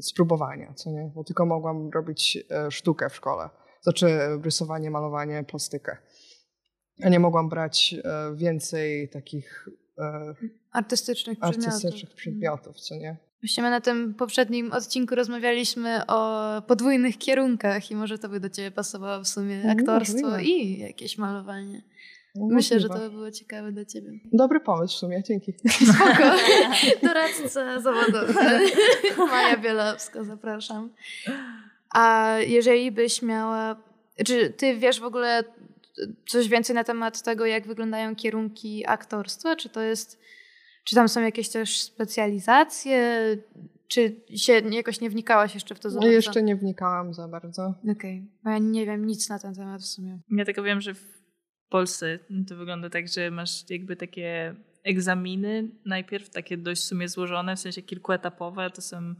spróbowania, 0.00 0.72
co 0.74 0.90
nie? 0.90 1.10
Bo 1.14 1.24
tylko 1.24 1.46
mogłam 1.46 1.90
robić 1.90 2.38
e, 2.50 2.70
sztukę 2.70 3.08
w 3.08 3.14
szkole. 3.16 3.48
Znaczy 3.82 4.18
rysowanie, 4.42 4.90
malowanie, 4.90 5.44
plastykę. 5.44 5.96
A 7.04 7.08
nie 7.08 7.20
mogłam 7.20 7.48
brać 7.48 7.94
e, 8.04 8.36
więcej 8.36 9.08
takich 9.08 9.68
e, 9.98 10.34
Artystycznych 10.72 11.38
przedmiotów. 11.38 11.64
artystycznych 11.72 12.14
przedmiotów, 12.14 12.80
co 12.80 12.94
nie? 12.96 13.16
Właściwie 13.42 13.70
na 13.70 13.80
tym 13.80 14.14
poprzednim 14.14 14.72
odcinku 14.72 15.14
rozmawialiśmy 15.14 16.06
o 16.06 16.62
podwójnych 16.66 17.18
kierunkach 17.18 17.90
i 17.90 17.96
może 17.96 18.18
to 18.18 18.28
by 18.28 18.40
do 18.40 18.48
ciebie 18.50 18.70
pasowało 18.70 19.24
w 19.24 19.28
sumie 19.28 19.62
No, 19.64 19.72
aktorstwo 19.72 20.28
możliwe. 20.30 20.44
i 20.44 20.78
jakieś 20.78 21.18
malowanie. 21.18 21.82
No, 22.34 22.46
Myślę, 22.50 22.80
że 22.80 22.88
możliwe. 22.88 23.06
to 23.06 23.10
by 23.10 23.16
było 23.16 23.30
ciekawe 23.30 23.72
dla 23.72 23.84
ciebie. 23.84 24.10
Dobry 24.32 24.60
pomysł 24.60 24.94
w 24.94 24.98
sumie, 24.98 25.22
dzięki. 25.22 25.52
Spoko. 25.94 26.22
Doradca 27.02 27.80
zawodowy. 27.80 28.34
Maja 29.30 29.56
Bielowska, 29.56 30.24
zapraszam. 30.24 30.90
A 31.94 32.34
jeżeli 32.46 32.92
byś 32.92 33.22
miała... 33.22 33.76
Czy 34.26 34.50
ty 34.50 34.76
wiesz 34.76 35.00
w 35.00 35.04
ogóle 35.04 35.44
coś 36.26 36.48
więcej 36.48 36.74
na 36.74 36.84
temat 36.84 37.22
tego, 37.22 37.46
jak 37.46 37.66
wyglądają 37.66 38.16
kierunki 38.16 38.84
aktorstwa? 38.86 39.56
Czy 39.56 39.68
to 39.68 39.80
jest... 39.80 40.20
Czy 40.84 40.94
tam 40.94 41.08
są 41.08 41.22
jakieś 41.22 41.48
też 41.48 41.80
specjalizacje? 41.80 43.20
Czy 43.88 44.16
się 44.36 44.52
jakoś 44.52 45.00
nie 45.00 45.10
wnikałaś 45.10 45.54
jeszcze 45.54 45.74
w 45.74 45.80
to 45.80 45.90
za 45.90 45.94
No, 45.94 46.00
bardzo? 46.00 46.14
jeszcze 46.14 46.42
nie 46.42 46.56
wnikałam 46.56 47.14
za 47.14 47.28
bardzo. 47.28 47.74
Okej. 47.92 48.28
Bo 48.44 48.50
ja 48.50 48.58
nie 48.58 48.86
wiem 48.86 49.06
nic 49.06 49.28
na 49.28 49.38
ten 49.38 49.54
temat 49.54 49.82
w 49.82 49.86
sumie. 49.86 50.18
Ja 50.30 50.44
tylko 50.44 50.62
wiem, 50.62 50.80
że 50.80 50.94
w 50.94 51.22
Polsce 51.68 52.18
to 52.48 52.56
wygląda 52.56 52.90
tak, 52.90 53.08
że 53.08 53.30
masz 53.30 53.70
jakby 53.70 53.96
takie 53.96 54.54
egzaminy, 54.84 55.68
najpierw 55.84 56.30
takie 56.30 56.56
dość 56.56 56.82
w 56.82 56.84
sumie 56.84 57.08
złożone, 57.08 57.56
w 57.56 57.60
sensie 57.60 57.82
kilkuetapowe, 57.82 58.70
to 58.70 58.82
są 58.82 59.14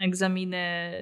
egzaminy 0.00 0.92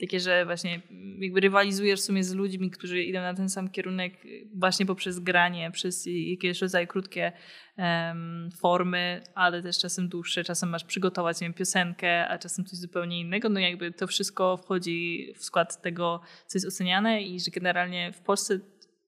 takie, 0.00 0.20
że 0.20 0.44
właśnie 0.44 0.80
jakby 1.18 1.40
rywalizujesz 1.40 2.00
w 2.00 2.04
sumie 2.04 2.24
z 2.24 2.34
ludźmi, 2.34 2.70
którzy 2.70 3.02
idą 3.02 3.20
na 3.20 3.34
ten 3.34 3.48
sam 3.48 3.70
kierunek 3.70 4.12
właśnie 4.54 4.86
poprzez 4.86 5.18
granie, 5.18 5.70
przez 5.70 6.06
jakieś 6.06 6.60
rodzaje 6.60 6.86
krótkie 6.86 7.32
em, 7.76 8.50
formy, 8.60 9.22
ale 9.34 9.62
też 9.62 9.78
czasem 9.78 10.08
dłuższe, 10.08 10.44
czasem 10.44 10.68
masz 10.68 10.84
przygotować 10.84 11.40
wiem, 11.40 11.54
piosenkę, 11.54 12.28
a 12.28 12.38
czasem 12.38 12.64
coś 12.64 12.78
zupełnie 12.78 13.20
innego, 13.20 13.48
no 13.48 13.60
jakby 13.60 13.92
to 13.92 14.06
wszystko 14.06 14.56
wchodzi 14.56 15.32
w 15.36 15.44
skład 15.44 15.82
tego, 15.82 16.20
co 16.46 16.58
jest 16.58 16.66
oceniane 16.66 17.22
i 17.22 17.40
że 17.40 17.50
generalnie 17.50 18.12
w 18.12 18.20
Polsce 18.20 18.60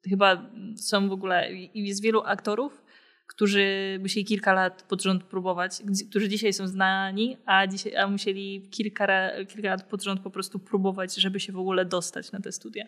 chyba 0.08 0.50
są 0.76 1.08
w 1.08 1.12
ogóle, 1.12 1.52
i 1.52 1.88
jest 1.88 2.02
wielu 2.02 2.22
aktorów, 2.22 2.83
którzy 3.26 3.98
musieli 4.02 4.26
kilka 4.26 4.52
lat 4.52 4.82
pod 4.82 5.02
rząd 5.02 5.24
próbować, 5.24 5.82
którzy 6.10 6.28
dzisiaj 6.28 6.52
są 6.52 6.68
znani, 6.68 7.36
a, 7.46 7.66
dzisiaj, 7.66 7.96
a 7.96 8.08
musieli 8.08 8.68
kilka, 8.70 9.06
kilka 9.48 9.68
lat 9.68 9.82
pod 9.88 10.02
rząd 10.02 10.20
po 10.20 10.30
prostu 10.30 10.58
próbować, 10.58 11.14
żeby 11.14 11.40
się 11.40 11.52
w 11.52 11.58
ogóle 11.58 11.84
dostać 11.84 12.32
na 12.32 12.40
te 12.40 12.52
studia. 12.52 12.84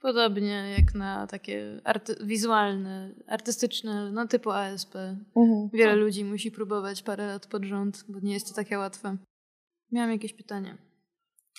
Podobnie 0.00 0.74
jak 0.78 0.94
na 0.94 1.26
takie 1.26 1.80
arty- 1.84 2.24
wizualne, 2.26 3.14
artystyczne, 3.26 4.10
no 4.12 4.26
typu 4.26 4.50
ASP. 4.50 4.94
Mhm. 5.36 5.68
Wiele 5.72 5.96
ludzi 5.96 6.24
musi 6.24 6.50
próbować 6.50 7.02
parę 7.02 7.26
lat 7.26 7.46
pod 7.46 7.64
rząd, 7.64 8.04
bo 8.08 8.20
nie 8.22 8.32
jest 8.32 8.48
to 8.48 8.54
takie 8.54 8.78
łatwe. 8.78 9.16
Miałam 9.92 10.10
jakieś 10.12 10.32
pytanie, 10.32 10.76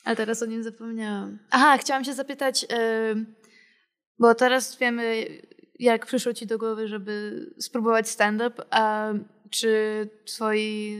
ale 0.06 0.15
teraz 0.15 0.44
o 0.44 0.46
nim 0.46 0.63
zapomniałam. 0.63 1.39
Aha, 1.50 1.78
chciałam 1.78 2.04
się 2.04 2.13
zapytać, 2.13 2.65
ym, 3.12 3.36
bo 4.20 4.36
teraz 4.36 4.78
wiemy, 4.80 5.26
jak 5.82 6.06
przyszło 6.06 6.34
ci 6.34 6.48
do 6.48 6.58
głowy, 6.58 6.88
żeby 6.88 7.46
spróbować 7.60 8.10
stand-up, 8.10 8.63
a 8.70 9.13
czy 9.50 10.10
twoi 10.26 10.98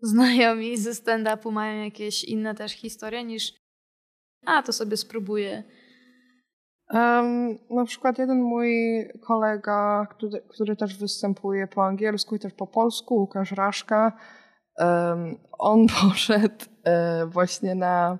znajomi 0.00 0.76
ze 0.76 0.90
stand-upu 0.90 1.52
mają 1.52 1.84
jakieś 1.84 2.24
inne 2.24 2.54
też 2.54 2.72
historie 2.72 3.24
niż 3.24 3.52
a, 4.46 4.62
to 4.62 4.72
sobie 4.72 4.96
spróbuję. 4.96 5.62
Em, 6.90 7.58
na 7.70 7.84
przykład 7.84 8.18
jeden 8.18 8.42
mój 8.42 8.68
kolega, 9.26 10.06
który, 10.10 10.42
który 10.48 10.76
też 10.76 10.98
występuje 10.98 11.66
po 11.66 11.84
angielsku 11.84 12.36
i 12.36 12.38
też 12.38 12.52
po 12.52 12.66
polsku, 12.66 13.14
Łukasz 13.14 13.52
Raszka, 13.52 14.12
em, 14.78 15.36
on 15.58 15.86
poszedł 16.02 16.64
e, 16.84 17.26
właśnie 17.26 17.74
na, 17.74 18.18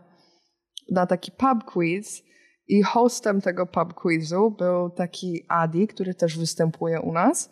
na 0.91 1.07
taki 1.07 1.33
pub 1.33 1.65
quiz 1.65 2.26
i 2.69 2.83
hostem 2.83 3.41
tego 3.41 3.67
pub 3.67 3.95
quizu 3.95 4.51
był 4.51 4.91
taki 4.91 5.45
Adi, 5.49 5.87
który 5.87 6.15
też 6.15 6.39
występuje 6.39 7.01
u 7.01 7.13
nas. 7.13 7.51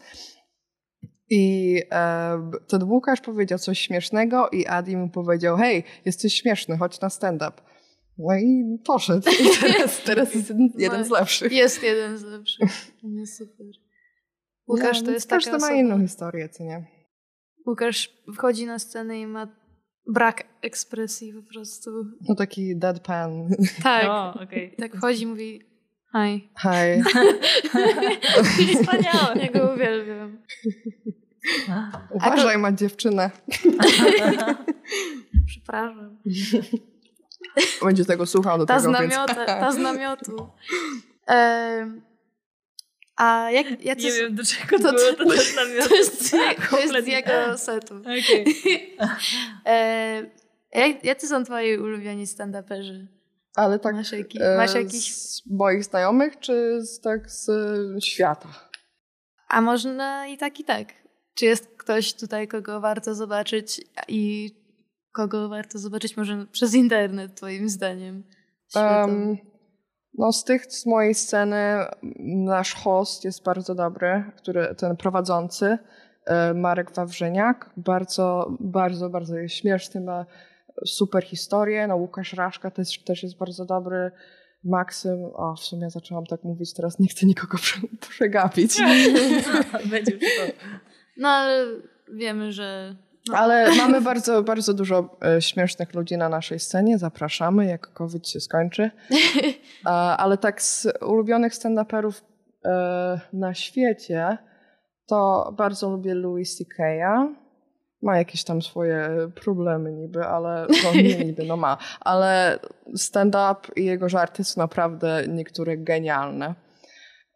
I 1.31 1.77
em, 1.91 2.51
ten 2.69 2.83
Łukasz 2.83 3.21
powiedział 3.21 3.59
coś 3.59 3.79
śmiesznego 3.79 4.49
i 4.49 4.67
Adi 4.67 4.97
mu 4.97 5.11
powiedział, 5.11 5.57
hej, 5.57 5.85
jesteś 6.05 6.35
śmieszny, 6.35 6.79
chodź 6.79 7.01
na 7.01 7.11
stand-up. 7.11 7.53
No 8.19 8.37
i 8.37 8.79
poszedł. 8.85 9.31
I 9.45 9.61
teraz, 9.61 10.03
teraz 10.03 10.35
jest 10.35 10.53
jeden, 10.79 11.05
z 11.05 11.11
lepszych. 11.11 11.53
Jest 11.53 11.83
jeden 11.83 12.19
z 12.19 12.23
lepszych. 12.23 12.71
No 13.03 13.27
super. 13.27 13.67
Łukasz 14.69 15.01
No, 15.01 15.07
to 15.07 15.13
jest 15.13 15.29
taka 15.29 15.51
ma 15.51 15.57
osoba. 15.57 15.73
inną 15.73 16.01
historię, 16.01 16.49
co 16.49 16.65
nie? 16.65 16.87
Łukasz 17.67 18.13
wchodzi 18.35 18.67
na 18.67 18.79
scenę 18.79 19.21
i 19.21 19.27
ma 19.27 19.64
brak 20.07 20.45
ekspresji 20.63 21.33
po 21.33 21.43
prostu. 21.43 21.91
No 22.29 22.35
taki 22.35 22.77
deadpan. 22.77 23.49
Tak. 23.83 24.05
O, 24.09 24.35
okej. 24.43 24.75
Tak 24.79 24.97
wchodzi 24.97 25.23
i 25.23 25.27
mówi 25.27 25.63
hi. 26.13 26.49
Hej. 26.57 27.03
Wspaniałe. 28.81 29.35
Ja 29.37 29.53
go 29.53 29.75
uwielbiam. 29.75 30.39
Uważaj, 32.11 32.59
ma 32.59 32.73
dziewczynę. 32.73 33.31
Przepraszam. 35.47 36.17
Będzie 37.83 38.05
tego 38.05 38.27
słuchał 38.27 38.59
do 38.59 38.67
Ta 38.67 38.81
z 38.81 38.83
tego, 38.83 38.99
więc... 38.99 39.15
namiotu. 39.15 39.35
Ta 39.47 39.73
z 39.73 39.79
namiotu. 39.79 40.37
a 43.17 43.51
jak, 43.51 43.85
jacy 43.85 44.03
Nie 44.03 44.13
wiem, 44.13 44.35
do 44.35 44.43
czego 44.45 44.79
to- 44.79 44.93
to, 44.93 44.93
było 44.93 45.13
to, 45.13 45.41
to- 45.55 45.65
mnie. 45.67 45.89
To 45.89 45.95
jest, 45.95 46.31
to 46.71 46.79
jest 46.81 47.05
z 47.05 47.07
jego 47.07 47.59
setu. 47.59 47.95
Okej. 48.01 48.47
E, 49.67 50.23
jak, 50.73 51.05
jacy 51.05 51.27
są 51.29 51.45
twoi 51.45 51.79
ulubieni 51.79 52.27
stand-uperzy? 52.27 53.07
Ale 53.57 53.79
tak 53.79 53.95
Masz, 53.95 54.13
jaki, 54.13 54.39
e, 54.43 54.57
masz 54.57 54.75
jakiś... 54.75 55.15
z 55.15 55.43
moich 55.51 55.85
znajomych, 55.85 56.39
czy 56.39 56.83
z, 56.83 57.01
tak 57.01 57.31
z 57.31 57.49
e, 57.49 58.01
świata? 58.01 58.49
A 59.49 59.61
można 59.61 60.27
i 60.27 60.39
tak, 60.39 60.61
i 60.61 60.65
tak. 60.65 60.89
Czy 61.35 61.45
jest 61.45 61.67
ktoś 61.77 62.13
tutaj, 62.15 62.49
kogo 62.49 62.81
warto 62.81 63.15
zobaczyć 63.15 63.81
i 64.09 64.51
kogo 65.13 65.49
warto 65.49 65.79
zobaczyć 65.79 66.17
może 66.17 66.47
przez 66.53 66.75
internet, 66.75 67.35
twoim 67.35 67.69
zdaniem? 67.69 68.23
Światowo. 68.71 69.37
No 70.19 70.33
z 70.33 70.45
tych 70.45 70.67
z 70.67 70.87
mojej 70.87 71.15
sceny 71.15 71.85
nasz 72.27 72.75
host 72.75 73.25
jest 73.25 73.43
bardzo 73.43 73.75
dobry, 73.75 74.25
który, 74.37 74.75
ten 74.75 74.97
prowadzący, 74.97 75.79
e, 76.27 76.55
Marek 76.55 76.95
Wawrzyniak. 76.95 77.71
Bardzo, 77.77 78.57
bardzo, 78.61 79.11
bardzo 79.11 79.37
jest 79.37 79.55
śmieszny, 79.55 80.01
ma 80.01 80.27
super 80.87 81.25
historię. 81.25 81.87
No 81.87 81.97
Łukasz 81.97 82.33
Raszka 82.33 82.71
też, 82.71 82.99
też 82.99 83.23
jest 83.23 83.39
bardzo 83.39 83.65
dobry. 83.65 84.11
Maksym, 84.65 85.25
o 85.35 85.55
w 85.57 85.61
sumie 85.61 85.91
zaczęłam 85.91 86.27
tak 86.27 86.45
mówić, 86.45 86.75
teraz 86.75 86.99
nie 86.99 87.09
chcę 87.09 87.27
nikogo 87.27 87.59
prze, 87.59 87.81
przegapić. 88.11 88.77
Będzie. 89.91 90.19
No 91.17 91.29
ale 91.29 91.67
wiemy, 92.13 92.53
że... 92.53 92.97
No, 93.29 93.37
Ale 93.39 93.75
mamy 93.77 94.01
bardzo, 94.01 94.43
bardzo 94.43 94.75
dużo 94.75 95.17
e, 95.25 95.43
śmiesznych 95.43 95.95
ludzi 95.95 96.17
na 96.17 96.29
naszej 96.29 96.59
scenie. 96.59 96.99
Zapraszamy, 96.99 97.67
jak 97.67 97.93
COVID 97.93 98.29
się 98.29 98.41
skończy. 98.41 98.91
Ale 100.19 100.39
tak 100.39 100.63
z 100.63 100.89
ulubionych 101.03 101.55
stand-uperów 101.55 102.25
e, 102.65 103.21
na 103.33 103.55
świecie 103.55 104.39
to 105.07 105.53
bardzo 105.57 105.91
lubię 105.91 106.15
Louis 106.15 106.57
C.K.'a. 106.57 107.29
Ma 108.03 108.19
jakieś 108.19 108.45
tam 108.45 108.63
swoje 108.63 109.09
problemy 109.45 109.93
niby, 109.93 110.25
ale 110.27 110.67
no 110.85 110.95
nie 110.95 111.17
niby, 111.25 111.45
no 111.45 111.57
ma. 111.57 111.79
Ale 112.01 112.59
stand-up 112.97 113.61
i 113.77 113.85
jego 113.85 114.09
żarty 114.09 114.45
są 114.45 114.61
naprawdę 114.61 115.25
niektóre 115.29 115.77
genialne. 115.79 116.55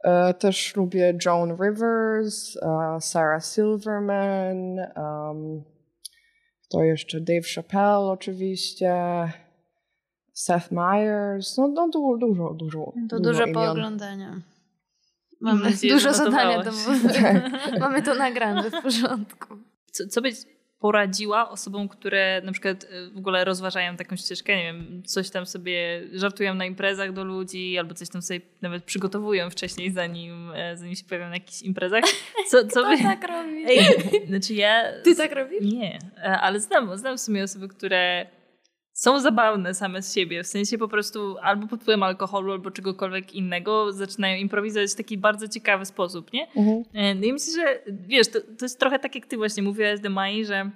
E, 0.05 0.35
Też 0.35 0.77
lubię 0.77 1.19
Joan 1.25 1.57
Rivers, 1.63 2.59
Sarah 3.01 3.45
Silverman, 3.45 4.77
um, 4.97 5.65
to 6.69 6.83
jeszcze 6.83 7.21
Dave 7.21 7.49
Chappelle 7.55 7.99
oczywiście, 7.99 8.93
Seth 10.33 10.73
Meyers, 10.73 11.57
no, 11.57 11.69
no 11.69 11.89
du, 11.89 12.19
dużo, 12.19 12.55
dużo, 12.55 12.93
to 13.09 13.19
dużo 13.19 13.31
dużo 13.33 13.43
imion. 13.47 13.55
pooglądania. 13.55 14.41
Nadzieję, 15.41 15.95
dużo 15.95 16.15
zadania 16.15 16.63
domowe. 16.63 17.51
Mamy 17.81 18.03
to 18.03 18.15
nagrane 18.15 18.71
w 18.71 18.83
porządku. 18.83 19.57
Co, 19.91 20.07
co 20.07 20.23
byś 20.23 20.35
poradziła 20.79 21.51
osobom, 21.51 21.89
które 21.89 22.43
na 22.45 22.53
przykład 22.53 22.85
y, 22.85 23.11
w 23.11 23.19
ogóle 23.19 23.45
rozważają 23.45 23.97
taką 23.97 24.17
ścieżkę, 24.17 24.57
nie 24.57 24.63
wiem, 24.63 25.03
coś 25.03 25.31
tam 25.31 25.47
sobie 25.47 26.03
żartują 26.13 26.55
na 26.55 26.65
imprezach 26.65 27.13
do 27.13 27.25
ludzi, 27.25 27.79
albo 27.79 27.95
coś 27.95 28.09
tam 28.09 28.23
sobie 28.23 28.41
nawet 28.63 28.85
przygotowują 28.85 29.51
wcześniej, 29.51 29.91
zanim, 29.91 30.53
e, 30.55 30.77
zanim 30.77 30.95
się 30.95 31.05
pojawią 31.05 31.29
na 31.29 31.35
jakichś 31.35 31.63
imprezach. 31.63 32.05
Co, 32.49 32.65
co 32.73 32.81
Kto 32.81 32.97
by... 32.97 33.03
tak 33.03 33.29
robi? 33.29 33.65
Ej, 33.67 33.87
znaczy 34.27 34.55
ja... 34.55 34.83
Ty 35.05 35.17
tak 35.17 35.33
robisz? 35.33 35.61
Nie, 35.61 35.99
e, 36.17 36.41
ale 36.41 36.61
znam, 36.61 36.99
znam 36.99 37.17
w 37.17 37.21
sumie 37.21 37.45
osoby, 37.45 37.69
które 37.69 38.27
są 38.99 39.21
zabawne 39.21 39.75
same 39.75 40.03
z 40.03 40.15
siebie, 40.15 40.43
w 40.43 40.47
sensie 40.47 40.79
po 40.79 40.89
prostu 40.89 41.37
albo 41.43 41.67
pod 41.67 41.81
wpływem 41.81 42.03
alkoholu, 42.03 42.53
albo 42.53 42.71
czegokolwiek 42.71 43.35
innego 43.35 43.93
zaczynają 43.93 44.37
improwizować 44.37 44.93
w 44.93 44.95
taki 44.95 45.19
bardzo 45.19 45.49
ciekawy 45.49 45.85
sposób, 45.87 46.33
nie? 46.33 46.47
Mhm. 46.57 46.85
E, 46.95 47.15
No 47.15 47.25
i 47.27 47.33
myślę, 47.33 47.53
że 47.53 47.93
wiesz, 47.93 48.29
to, 48.29 48.41
to 48.41 48.65
jest 48.65 48.81
trochę 48.81 48.99
tak 48.99 49.15
jak 49.15 49.27
ty 49.27 49.37
właśnie 49.37 49.63
mówiłaś 49.63 50.01
do 50.01 50.11
Mai, 50.11 50.45
że 50.45 50.71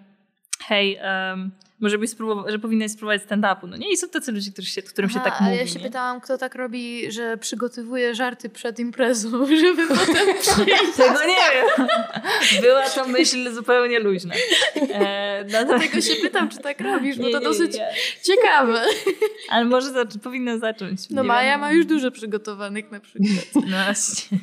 hej, 0.67 0.99
um, 1.31 1.51
może 1.83 1.99
byś 1.99 2.11
spróbował, 2.11 2.45
że 2.51 2.59
powinnaś 2.59 2.91
spróbować 2.91 3.23
stand-upu. 3.23 3.69
No 3.69 3.77
nie, 3.77 3.93
i 3.93 3.97
są 3.97 4.09
tacy 4.09 4.33
ludzie, 4.33 4.53
którzy 4.53 4.69
się, 4.69 4.83
którym 4.83 5.11
się 5.11 5.17
Aha, 5.21 5.31
tak 5.31 5.41
ale 5.41 5.51
mówi. 5.51 5.61
ja 5.63 5.67
się 5.67 5.79
nie? 5.79 5.85
pytałam, 5.85 6.21
kto 6.21 6.39
tak 6.39 6.55
robi, 6.55 7.13
że 7.13 7.37
przygotowuje 7.37 8.15
żarty 8.15 8.49
przed 8.49 8.79
imprezą, 8.79 9.47
żeby 9.61 9.87
potem 9.89 10.27
przyjść. 10.41 10.97
Tego 10.97 11.19
nie 11.25 11.37
wiem. 11.55 11.87
Była 12.63 12.91
to 12.91 13.09
myśl 13.09 13.53
zupełnie 13.55 13.99
luźna. 14.01 14.35
E, 14.93 15.45
Dlatego 15.45 16.01
się 16.01 16.15
pytam, 16.23 16.49
czy 16.49 16.59
tak 16.59 16.81
robisz, 16.81 17.19
bo 17.19 17.27
Nie, 17.27 17.33
to 17.33 17.39
nie, 17.39 17.45
dosyć 17.45 17.73
ciekawe. 18.23 18.83
Ale 19.51 19.65
może 19.65 19.89
zac- 19.93 20.19
powinna 20.19 20.59
zacząć. 20.59 21.11
No 21.11 21.25
Maja 21.25 21.51
wiem. 21.51 21.61
ma 21.61 21.73
już 21.73 21.87
dużo 21.87 22.11
przygotowanych 22.11 22.91
na 22.91 23.01
przykład. 23.01 23.31
No 23.71 23.85
właśnie. 23.85 24.39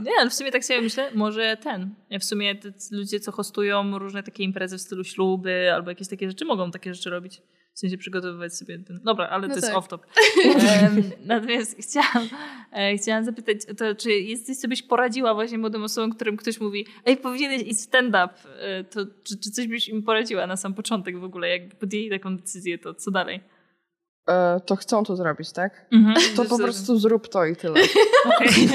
Nie, 0.00 0.10
ale 0.20 0.30
w 0.30 0.34
sumie 0.34 0.52
tak 0.52 0.64
sobie 0.64 0.80
myślę, 0.82 1.10
może 1.14 1.56
ten. 1.56 1.94
W 2.20 2.24
sumie 2.24 2.54
ludzie, 2.90 3.20
co 3.20 3.32
hostują 3.32 3.98
różne 3.98 4.22
takie 4.22 4.42
imprezy 4.44 4.78
w 4.78 4.80
stylu 4.80 5.04
śluby 5.04 5.70
albo 5.74 5.90
jakieś 5.90 6.08
takie 6.08 6.28
rzeczy, 6.28 6.41
mogą 6.44 6.70
takie 6.70 6.94
rzeczy 6.94 7.10
robić. 7.10 7.42
W 7.74 7.78
sensie 7.78 7.98
przygotowywać 7.98 8.56
sobie 8.56 8.78
ten. 8.78 9.00
Dobra, 9.04 9.28
ale 9.28 9.48
No 9.48 9.54
to 9.54 9.60
jest 9.60 9.72
tak. 9.72 9.76
off-top. 9.76 9.98
Em, 10.82 11.02
natomiast 11.24 11.76
chciałam, 11.80 12.28
e, 12.72 12.96
chciałam 12.96 13.24
zapytać, 13.24 13.56
to, 13.78 13.94
czy 13.94 14.10
jesteś 14.10 14.56
sobie 14.58 14.76
poradziła 14.88 15.34
właśnie 15.34 15.58
młodym 15.58 15.82
osobom, 15.84 16.12
którym 16.12 16.36
ktoś 16.36 16.60
mówi, 16.60 16.86
ej, 17.04 17.16
powinieneś 17.16 17.62
iść 17.62 17.80
stand-up, 17.80 18.34
e, 18.60 18.84
to 18.84 19.00
czy, 19.24 19.38
czy 19.38 19.50
coś 19.50 19.66
byś 19.66 19.88
im 19.88 20.02
poradziła 20.02 20.46
na 20.46 20.56
sam 20.56 20.74
początek 20.74 21.18
w 21.18 21.24
ogóle, 21.24 21.48
jakby 21.48 21.74
podjęli 21.74 22.10
taką 22.10 22.36
decyzję, 22.36 22.78
to 22.78 22.94
co 22.94 23.10
dalej? 23.10 23.40
E, 24.28 24.60
to 24.60 24.76
chcą 24.76 25.04
to 25.04 25.16
zrobić, 25.16 25.52
tak? 25.52 25.86
Mhm. 25.92 26.16
To 26.36 26.44
po 26.44 26.58
prostu 26.58 26.98
zrób 26.98 27.28
to 27.28 27.44
i 27.44 27.56
tyle. 27.56 27.80
Okej. 28.36 28.68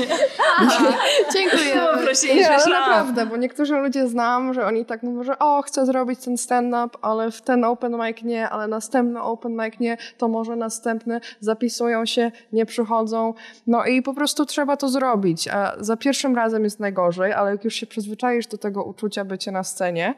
Aha, 0.57 0.93
dziękuję. 1.33 1.75
Nie, 1.75 2.47
ale 2.47 2.57
myślałam. 2.57 2.89
naprawdę, 2.89 3.25
bo 3.25 3.37
niektórzy 3.37 3.75
ludzie 3.75 4.07
znam, 4.07 4.53
że 4.53 4.65
oni 4.65 4.85
tak 4.85 5.03
mówią, 5.03 5.23
że 5.23 5.39
o, 5.39 5.61
chcę 5.61 5.85
zrobić 5.85 6.19
ten 6.19 6.37
stand-up, 6.37 6.97
ale 7.01 7.31
w 7.31 7.41
ten 7.41 7.63
open 7.63 7.97
mic 7.97 8.23
nie, 8.23 8.49
ale 8.49 8.67
następny 8.67 9.21
open 9.21 9.51
mic 9.51 9.79
nie, 9.79 9.97
to 10.17 10.27
może 10.27 10.55
następny, 10.55 11.21
zapisują 11.39 12.05
się, 12.05 12.31
nie 12.53 12.65
przychodzą. 12.65 13.33
No 13.67 13.85
i 13.85 14.01
po 14.01 14.13
prostu 14.13 14.45
trzeba 14.45 14.77
to 14.77 14.89
zrobić. 14.89 15.47
A 15.47 15.73
za 15.79 15.97
pierwszym 15.97 16.35
razem 16.35 16.63
jest 16.63 16.79
najgorzej, 16.79 17.33
ale 17.33 17.51
jak 17.51 17.63
już 17.63 17.73
się 17.73 17.87
przyzwyczaisz 17.87 18.47
do 18.47 18.57
tego 18.57 18.83
uczucia 18.83 19.25
bycia 19.25 19.51
na 19.51 19.63
scenie, 19.63 20.15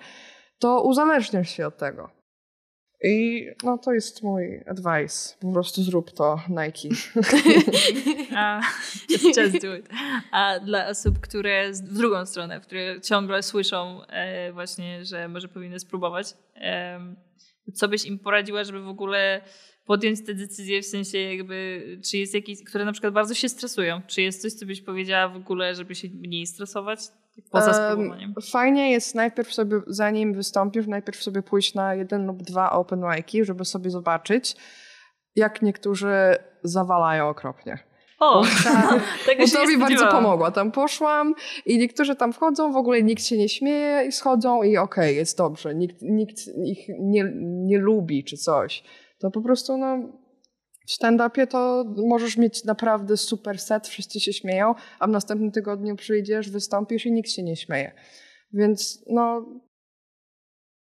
to 0.59 0.81
uzależniasz 0.81 1.49
się 1.49 1.67
od 1.67 1.77
tego. 1.77 2.18
I 3.03 3.47
no 3.63 3.77
to 3.77 3.93
jest 3.93 4.23
mój 4.23 4.63
advice. 4.67 5.35
Po 5.39 5.51
prostu 5.51 5.83
zrób 5.83 6.11
to, 6.11 6.39
Nike. 6.49 6.89
A, 8.35 8.61
just 9.37 9.61
do 9.61 9.75
it. 9.75 9.89
A 10.31 10.59
dla 10.59 10.87
osób, 10.87 11.19
które 11.19 11.71
w 11.73 11.93
drugą 11.93 12.25
stronę, 12.25 12.61
które 12.61 13.01
ciągle 13.01 13.43
słyszą 13.43 14.05
e, 14.05 14.53
właśnie, 14.53 15.05
że 15.05 15.27
może 15.27 15.47
powinny 15.47 15.79
spróbować, 15.79 16.33
em, 16.55 17.15
co 17.73 17.87
byś 17.87 18.05
im 18.05 18.19
poradziła, 18.19 18.63
żeby 18.63 18.81
w 18.81 18.87
ogóle 18.87 19.41
podjąć 19.89 20.25
te 20.25 20.33
decyzje, 20.33 20.81
w 20.81 20.85
sensie 20.85 21.17
jakby, 21.17 21.83
czy 22.05 22.17
jest 22.17 22.33
jakiś, 22.33 22.63
które 22.63 22.85
na 22.85 22.91
przykład 22.91 23.13
bardzo 23.13 23.33
się 23.33 23.49
stresują, 23.49 24.01
czy 24.07 24.21
jest 24.21 24.41
coś, 24.41 24.53
co 24.53 24.65
byś 24.65 24.81
powiedziała 24.81 25.29
w 25.29 25.35
ogóle, 25.35 25.75
żeby 25.75 25.95
się 25.95 26.07
mniej 26.07 26.47
stresować? 26.47 26.99
Poza 27.51 27.71
Em, 27.71 27.93
spróbowaniem. 27.93 28.33
Fajnie 28.51 28.91
jest 28.91 29.15
najpierw 29.15 29.53
sobie, 29.53 29.81
zanim 29.87 30.33
wystąpisz, 30.33 30.87
najpierw 30.87 31.23
sobie 31.23 31.41
pójść 31.41 31.73
na 31.73 31.95
jeden 31.95 32.27
lub 32.27 32.43
dwa 32.43 32.71
open 32.71 32.99
mic'i, 32.99 33.45
żeby 33.45 33.65
sobie 33.65 33.89
zobaczyć, 33.89 34.55
jak 35.35 35.61
niektórzy 35.61 36.35
zawalają 36.63 37.29
okropnie. 37.29 37.79
O, 38.19 38.43
tego 39.25 39.41
Bo 39.41 39.47
się 39.47 39.53
to 39.53 39.67
mi 39.67 39.77
bardzo 39.77 40.07
pomogło. 40.07 40.51
Tam 40.51 40.71
poszłam 40.71 41.33
i 41.65 41.77
niektórzy 41.77 42.15
tam 42.15 42.33
wchodzą, 42.33 42.71
w 42.71 42.77
ogóle 42.77 43.03
nikt 43.03 43.23
się 43.23 43.37
nie 43.37 43.49
śmieje 43.49 44.07
i 44.07 44.11
schodzą 44.11 44.63
i 44.63 44.77
okej, 44.77 45.15
jest 45.15 45.37
dobrze. 45.37 45.75
Nikt, 45.75 46.01
nikt 46.01 46.37
ich 46.65 46.79
nie, 46.99 47.31
nie 47.35 47.77
lubi 47.79 48.23
czy 48.23 48.37
coś. 48.37 48.83
To 49.19 49.31
po 49.31 49.41
prostu 49.41 49.77
no, 49.77 49.97
w 50.87 50.91
stand-upie 50.91 51.47
to 51.47 51.85
możesz 52.07 52.37
mieć 52.37 52.63
naprawdę 52.63 53.17
super 53.17 53.59
set, 53.59 53.87
wszyscy 53.87 54.19
się 54.19 54.33
śmieją, 54.33 54.75
a 54.99 55.07
w 55.07 55.09
następnym 55.09 55.51
tygodniu 55.51 55.95
przyjdziesz, 55.95 56.49
wystąpisz 56.49 57.05
i 57.05 57.11
nikt 57.11 57.29
się 57.29 57.43
nie 57.43 57.55
śmieje. 57.55 57.91
Więc 58.53 59.03
no, 59.09 59.45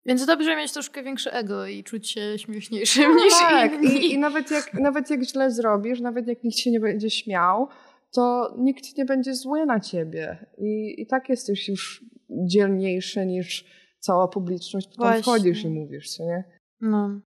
Więc 0.06 0.26
dobrze 0.26 0.56
mieć 0.56 0.72
troszkę 0.72 1.02
większe 1.02 1.32
ego 1.32 1.66
i 1.66 1.84
czuć 1.84 2.10
się 2.10 2.38
śmieszniejszym 2.38 3.16
niż 3.16 3.32
tak. 3.32 3.72
inni. 3.72 3.86
I, 3.86 4.12
I 4.12 4.18
nawet 4.18 4.50
jak, 4.50 4.74
nawet 4.74 5.10
jak 5.10 5.22
źle 5.22 5.50
zrobisz, 5.50 6.00
nawet 6.00 6.26
jak 6.26 6.44
nikt 6.44 6.58
się 6.58 6.70
nie 6.70 6.80
będzie 6.80 7.10
śmiał, 7.10 7.68
to 8.12 8.54
nikt 8.58 8.96
nie 8.98 9.04
będzie 9.04 9.34
zły 9.34 9.66
na 9.66 9.80
ciebie. 9.80 10.46
I, 10.58 10.94
i 11.02 11.06
tak 11.06 11.28
jesteś 11.28 11.68
już 11.68 12.04
dzielniejszy 12.30 13.26
niż 13.26 13.64
cała 13.98 14.28
publiczność. 14.28 14.86
Potem 14.88 15.02
Właśnie. 15.02 15.22
wchodzisz 15.22 15.64
i 15.64 15.70
mówisz, 15.70 16.10
co 16.16 16.24
nie? 16.24 16.44
No. 16.80 17.20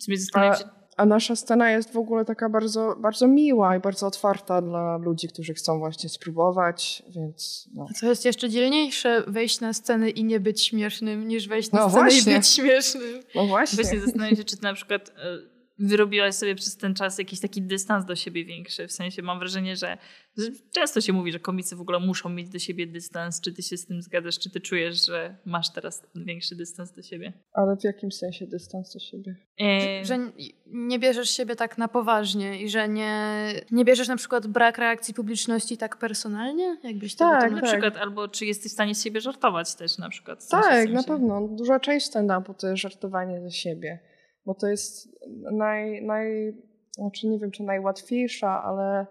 Sobie 0.00 0.18
zastanawiam 0.18 0.56
się, 0.56 0.64
a 0.96 1.06
nasza 1.06 1.36
scena 1.36 1.70
jest 1.70 1.92
w 1.92 1.96
ogóle 1.96 2.24
taka 2.24 2.48
bardzo, 2.48 2.96
bardzo 2.98 3.28
miła 3.28 3.76
i 3.76 3.80
bardzo 3.80 4.06
otwarta 4.06 4.62
dla 4.62 4.96
ludzi, 4.96 5.28
którzy 5.28 5.54
chcą 5.54 5.78
właśnie 5.78 6.08
spróbować, 6.08 7.02
więc 7.08 7.68
no. 7.74 7.86
To 8.00 8.06
jest 8.06 8.24
jeszcze 8.24 8.48
dzielniejsze 8.50 9.24
wejść 9.26 9.60
na 9.60 9.72
scenę 9.72 10.10
i 10.10 10.24
nie 10.24 10.40
być 10.40 10.66
śmiesznym, 10.66 11.28
niż 11.28 11.48
wejść 11.48 11.72
na 11.72 11.80
No 11.80 11.90
scenę 11.90 12.10
właśnie. 12.10 12.32
i 12.32 12.36
być 12.36 12.46
śmiesznym. 12.48 13.22
No 13.34 13.46
właśnie. 13.46 13.82
Właśnie 13.82 14.00
zastanawiam 14.00 14.36
się, 14.36 14.44
czy 14.44 14.56
na 14.62 14.74
przykład 14.74 15.08
e, 15.08 15.55
wyrobiłaś 15.78 16.34
sobie 16.34 16.54
przez 16.54 16.76
ten 16.76 16.94
czas 16.94 17.18
jakiś 17.18 17.40
taki 17.40 17.62
dystans 17.62 18.04
do 18.04 18.16
siebie 18.16 18.44
większy. 18.44 18.86
W 18.88 18.92
sensie 18.92 19.22
mam 19.22 19.38
wrażenie, 19.38 19.76
że 19.76 19.98
że 20.38 20.46
często 20.74 21.00
się 21.00 21.12
mówi, 21.12 21.32
że 21.32 21.38
komicy 21.40 21.76
w 21.76 21.80
ogóle 21.80 21.98
muszą 22.00 22.28
mieć 22.28 22.48
do 22.48 22.58
siebie 22.58 22.86
dystans. 22.86 23.40
Czy 23.40 23.52
ty 23.52 23.62
się 23.62 23.76
z 23.76 23.86
tym 23.86 24.02
zgadzasz? 24.02 24.38
Czy 24.38 24.50
ty 24.50 24.60
czujesz, 24.60 25.06
że 25.06 25.36
masz 25.44 25.72
teraz 25.72 26.00
ten 26.12 26.24
większy 26.24 26.54
dystans 26.56 26.92
do 26.92 27.02
siebie? 27.02 27.32
Ale 27.52 27.76
w 27.76 27.84
jakim 27.84 28.12
sensie 28.12 28.46
dystans 28.46 28.92
do 28.94 28.98
siebie? 29.00 29.36
E, 29.60 30.04
Że 30.04 30.14
n- 30.14 30.32
nie 30.66 30.98
bierzesz 30.98 31.30
siebie 31.30 31.56
tak 31.56 31.78
na 31.78 31.88
poważnie 31.88 32.62
i 32.62 32.68
że 32.68 32.88
nie, 32.88 33.32
nie 33.70 33.84
bierzesz 33.84 34.08
na 34.08 34.16
przykład 34.16 34.46
brak 34.46 34.78
reakcji 34.78 35.14
publiczności 35.14 35.76
tak 35.76 35.96
personalnie? 35.96 36.76
Jakbyś 36.84 37.14
to 37.14 37.18
Tak, 37.18 37.32
na 37.34 37.40
wytłumaczył? 37.40 37.68
przykład, 37.80 37.96
albo 38.02 38.28
czy 38.28 38.46
jesteś 38.46 38.72
w 38.72 38.74
stanie 38.74 38.94
z 38.94 39.04
siebie 39.04 39.20
żartować 39.20 39.74
też 39.74 39.98
na 39.98 40.08
przykład. 40.08 40.38
W 40.40 40.42
sensie, 40.42 40.68
w 40.68 40.70
Tak, 40.70 40.90
na 40.90 41.02
pewno. 41.02 41.48
Duża 41.48 41.80
część 41.80 42.10
stand-upu 42.10 42.54
to 42.54 42.66
jest 42.68 42.82
żartowanie 42.82 43.40
ze 43.40 43.50
siebie, 43.50 43.98
bo 44.46 44.54
to 44.54 44.66
jest 44.66 45.18
naj, 45.52 46.02
naj 46.02 46.56
znaczy 46.94 47.26
nie 47.26 47.38
wiem, 47.38 47.50
czy 47.50 47.62
najłatwiejsza, 47.62 48.62
ale 48.62 49.06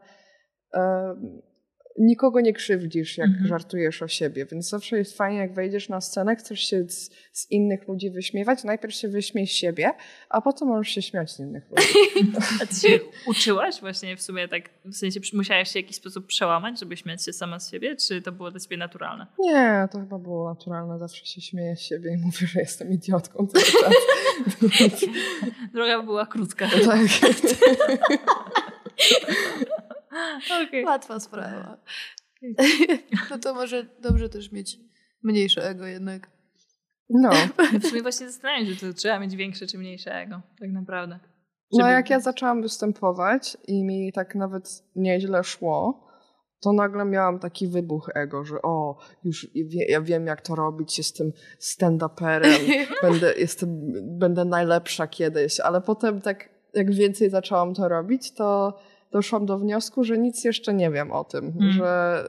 nikogo 1.99 2.41
nie 2.41 2.53
krzywdzisz, 2.53 3.17
jak 3.17 3.27
Mhm. 3.27 3.47
żartujesz 3.47 4.01
o 4.01 4.07
siebie, 4.07 4.45
więc 4.45 4.69
zawsze 4.69 4.97
jest 4.97 5.17
fajnie, 5.17 5.39
jak 5.39 5.53
wejdziesz 5.53 5.89
na 5.89 6.01
scenę, 6.01 6.35
chcesz 6.35 6.59
się 6.59 6.83
z, 6.89 7.09
z 7.33 7.51
innych 7.51 7.87
ludzi 7.87 8.09
wyśmiewać, 8.09 8.63
najpierw 8.63 8.93
się 8.93 9.07
wyśmiej 9.07 9.47
z 9.47 9.51
siebie, 9.51 9.91
a 10.29 10.41
potem 10.41 10.67
możesz 10.67 10.93
się 10.93 11.01
śmiać 11.01 11.31
z 11.31 11.39
innych 11.39 11.63
ludzi. 11.69 11.87
A 12.63 12.65
ty 12.65 12.75
się 12.75 12.99
uczyłaś 13.27 13.79
właśnie 13.79 14.17
w 14.17 14.21
sumie 14.21 14.47
tak, 14.47 14.69
w 14.85 14.95
sensie 14.95 15.19
musiałaś 15.33 15.67
się 15.67 15.73
w 15.73 15.75
jakiś 15.75 15.95
sposób 15.97 16.27
przełamać, 16.27 16.79
żeby 16.79 16.97
śmiać 16.97 17.25
się 17.25 17.33
sama 17.33 17.59
z 17.59 17.71
siebie, 17.71 17.95
czy 17.95 18.21
to 18.21 18.31
było 18.31 18.51
dla 18.51 18.59
ciebie 18.59 18.77
naturalne? 18.77 19.27
Nie, 19.39 19.87
to 19.91 19.99
chyba 19.99 20.17
było 20.19 20.49
naturalne, 20.49 20.99
zawsze 20.99 21.25
się 21.25 21.41
śmieję 21.41 21.75
z 21.75 21.81
siebie 21.81 22.13
i 22.13 22.17
mówię, 22.17 22.47
że 22.47 22.59
jestem 22.59 22.91
idiotką 22.91 23.47
cały 23.47 23.65
czas. 23.65 23.93
Droga 25.73 26.03
była 26.03 26.25
krótka. 26.25 26.69
tak. 26.85 26.99
Okej. 30.67 30.85
Łatwa 30.85 31.19
sprawa. 31.19 31.77
No 33.29 33.39
to 33.39 33.53
może 33.53 33.85
dobrze 33.99 34.29
też 34.29 34.51
mieć 34.51 34.79
mniejsze 35.23 35.69
ego 35.69 35.85
jednak. 35.85 36.29
No. 37.09 37.29
W 37.79 37.87
sumie 37.87 38.01
właśnie 38.01 38.29
zastanawiam 38.29 38.65
się, 38.65 38.75
czy 38.75 38.93
trzeba 38.93 39.19
mieć 39.19 39.35
większe 39.35 39.67
czy 39.67 39.77
mniejsze 39.77 40.15
ego, 40.15 40.41
tak 40.59 40.71
naprawdę. 40.71 41.19
No 41.71 41.87
jak 41.87 42.09
ja 42.09 42.19
zaczęłam 42.19 42.61
występować 42.61 43.57
i 43.67 43.83
mi 43.83 44.11
tak 44.13 44.35
nawet 44.35 44.83
nieźle 44.95 45.43
szło, 45.43 46.07
to 46.59 46.73
nagle 46.73 47.05
miałam 47.05 47.39
taki 47.39 47.67
wybuch 47.67 48.09
ego, 48.15 48.45
że 48.45 48.61
o, 48.61 48.97
już 49.23 49.47
wie, 49.55 49.85
ja 49.89 50.01
wiem 50.01 50.27
jak 50.27 50.41
to 50.41 50.55
robić, 50.55 50.97
jestem 50.97 51.31
stand-uperem, 51.59 52.59
będę, 53.03 53.33
jestem, 53.33 53.69
będę 54.19 54.45
najlepsza 54.45 55.07
kiedyś, 55.07 55.59
ale 55.59 55.81
potem 55.81 56.21
tak 56.21 56.49
jak 56.73 56.93
więcej 56.93 57.29
zaczęłam 57.29 57.73
to 57.73 57.87
robić, 57.87 58.33
to 58.33 58.79
doszłam 59.15 59.45
do 59.45 59.57
wniosku, 59.59 60.03
że 60.03 60.17
nic 60.17 60.43
jeszcze 60.43 60.73
nie 60.73 60.91
wiem 60.91 61.11
o 61.11 61.23
tym, 61.23 61.53
Mm. 61.59 61.71
że 61.71 62.27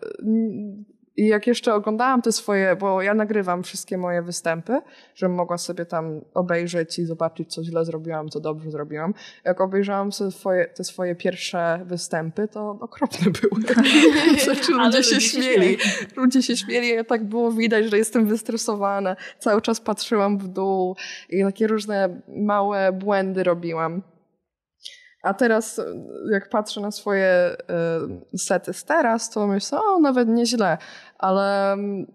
i 1.17 1.27
jak 1.27 1.47
jeszcze 1.47 1.75
oglądałam 1.75 2.23
te 2.23 2.33
swoje, 2.33 2.77
bo 2.77 3.03
ja 3.03 3.15
nagrywam 3.15 3.63
wszystkie 3.63 3.99
moje 3.99 4.23
występy, 4.23 4.81
żebym 5.15 5.37
mogła 5.37 5.59
sobie 5.59 5.87
tam 5.87 6.21
obejrzeć 6.35 6.99
i 6.99 7.05
zobaczyć, 7.05 7.55
co 7.55 7.65
źle 7.65 7.85
zrobiłam, 7.85 8.29
co 8.29 8.41
dobrze 8.41 8.71
zrobiłam. 8.71 9.15
Jak 9.45 9.61
obejrzałam 9.61 10.13
swoje, 10.13 10.67
te 10.67 10.85
swoje 10.85 11.15
pierwsze 11.15 11.81
występy, 11.85 12.49
to 12.49 12.79
okropne 12.81 13.31
były. 13.31 13.63
Znaczy, 14.45 14.73
ludzie 14.73 15.03
się 15.03 15.15
ludzie 15.15 15.21
się 15.21 15.21
śmieli. 15.21 15.77
Ludzie 16.17 16.43
się 16.43 16.57
śmieli, 16.57 16.99
a 16.99 17.05
tak 17.05 17.25
było 17.25 17.53
widać, 17.53 17.91
że 17.91 17.99
jestem 17.99 18.27
wystresowana. 18.27 19.17
Cały 19.39 19.63
czas 19.63 19.81
patrzyłam 19.81 20.39
w 20.39 20.49
dół 20.49 20.97
i 21.31 21.43
takie 21.43 21.67
różne 21.67 22.21
małe 22.29 22.93
błędy 22.93 23.45
robiłam. 23.45 24.03
A 25.23 25.35
teraz, 25.35 25.81
jak 26.33 26.49
patrzę 26.49 26.81
na 26.81 26.91
swoje 26.91 27.57
y, 28.35 28.39
sety 28.39 28.73
z 28.73 28.85
teraz, 28.85 29.31
to 29.31 29.47
myślę, 29.47 29.79
o, 29.81 30.01
nawet 30.01 30.29
nieźle, 30.29 30.79
ale 31.19 31.73
mm, 31.73 32.07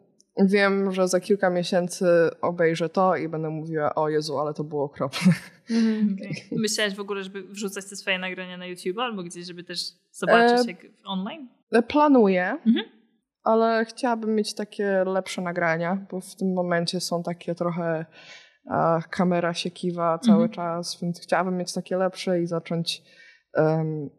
wiem, 0.46 0.92
że 0.92 1.08
za 1.08 1.20
kilka 1.20 1.50
miesięcy 1.50 2.06
obejrzę 2.42 2.90
to 2.90 3.16
i 3.16 3.28
będę 3.30 3.50
mówiła, 3.50 3.96
o 3.96 4.10
Jezu, 4.10 4.40
ale 4.40 4.54
to 4.54 4.64
było 4.64 4.84
okropne. 4.84 5.34
Mhm. 5.72 6.14
Okej. 6.20 6.44
Myślałaś 6.52 6.96
w 6.96 7.00
ogóle, 7.00 7.24
żeby 7.24 7.44
wrzucać 7.44 7.86
te 7.90 7.96
swoje 7.96 8.20
nagrania 8.20 8.58
na 8.58 8.66
YouTube 8.66 8.98
albo 9.00 9.24
gdzieś, 9.24 9.48
żeby 9.48 9.64
też 9.64 9.80
zobaczyć 10.12 10.68
E, 10.68 10.72
jak 10.72 10.86
online? 11.06 11.48
Planuję, 11.88 12.58
Mhm. 12.66 12.86
ale 13.44 13.86
chciałabym 13.86 14.36
mieć 14.36 14.54
takie 14.54 15.04
lepsze 15.06 15.42
nagrania, 15.42 16.06
bo 16.12 16.22
w 16.22 16.36
tym 16.36 16.54
momencie 16.54 17.00
są 17.02 17.24
takie 17.24 17.56
trochę 17.56 18.06
kamera 19.10 19.54
się 19.54 19.72
kiwa 19.72 20.20
cały 20.20 20.44
Mhm. 20.44 20.52
czas, 20.52 21.02
więc 21.02 21.22
chciałabym 21.22 21.58
mieć 21.58 21.74
takie 21.74 21.98
lepsze 21.98 22.42
i 22.42 22.48
zacząć 22.48 23.02
em, 23.54 24.10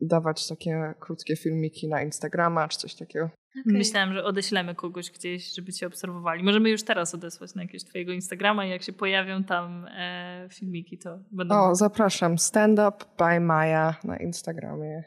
dawać 0.00 0.48
takie 0.48 0.94
krótkie 1.00 1.36
filmiki 1.36 1.88
na 1.88 2.02
Instagrama 2.02 2.68
czy 2.68 2.78
coś 2.78 2.94
takiego. 2.94 3.30
Myślałam, 3.66 4.12
że 4.14 4.24
odeślemy 4.24 4.74
kogoś 4.74 5.10
gdzieś, 5.10 5.54
żeby 5.54 5.72
cię 5.72 5.86
obserwowali. 5.86 6.42
Możemy 6.42 6.70
już 6.70 6.82
teraz 6.82 7.14
odesłać 7.14 7.54
na 7.54 7.62
jakiegoś 7.62 7.84
twojego 7.84 8.12
Instagrama 8.12 8.66
i 8.66 8.70
jak 8.70 8.82
się 8.82 8.92
pojawią 8.92 9.44
tam 9.44 9.86
e, 9.90 10.48
filmiki, 10.52 10.98
to 10.98 11.18
będą 11.32 11.54
O, 11.54 11.74
zapraszam. 11.74 12.38
Stand 12.38 12.78
Up 12.78 13.04
by 13.18 13.40
Maja 13.40 13.94
na 14.04 14.16
Instagramie. 14.16 15.02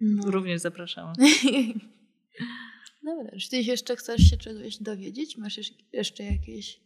No. 0.00 0.30
również 0.30 0.60
zapraszamy. 0.60 1.12
Dobra, 3.06 3.38
czy 3.40 3.50
ty 3.50 3.56
jeszcze 3.56 3.96
chcesz 3.96 4.20
się 4.30 4.36
czegoś 4.36 4.76
dowiedzieć? 4.82 5.36
Masz 5.38 5.60
jeszcze 5.92 6.22
jakieś 6.24 6.80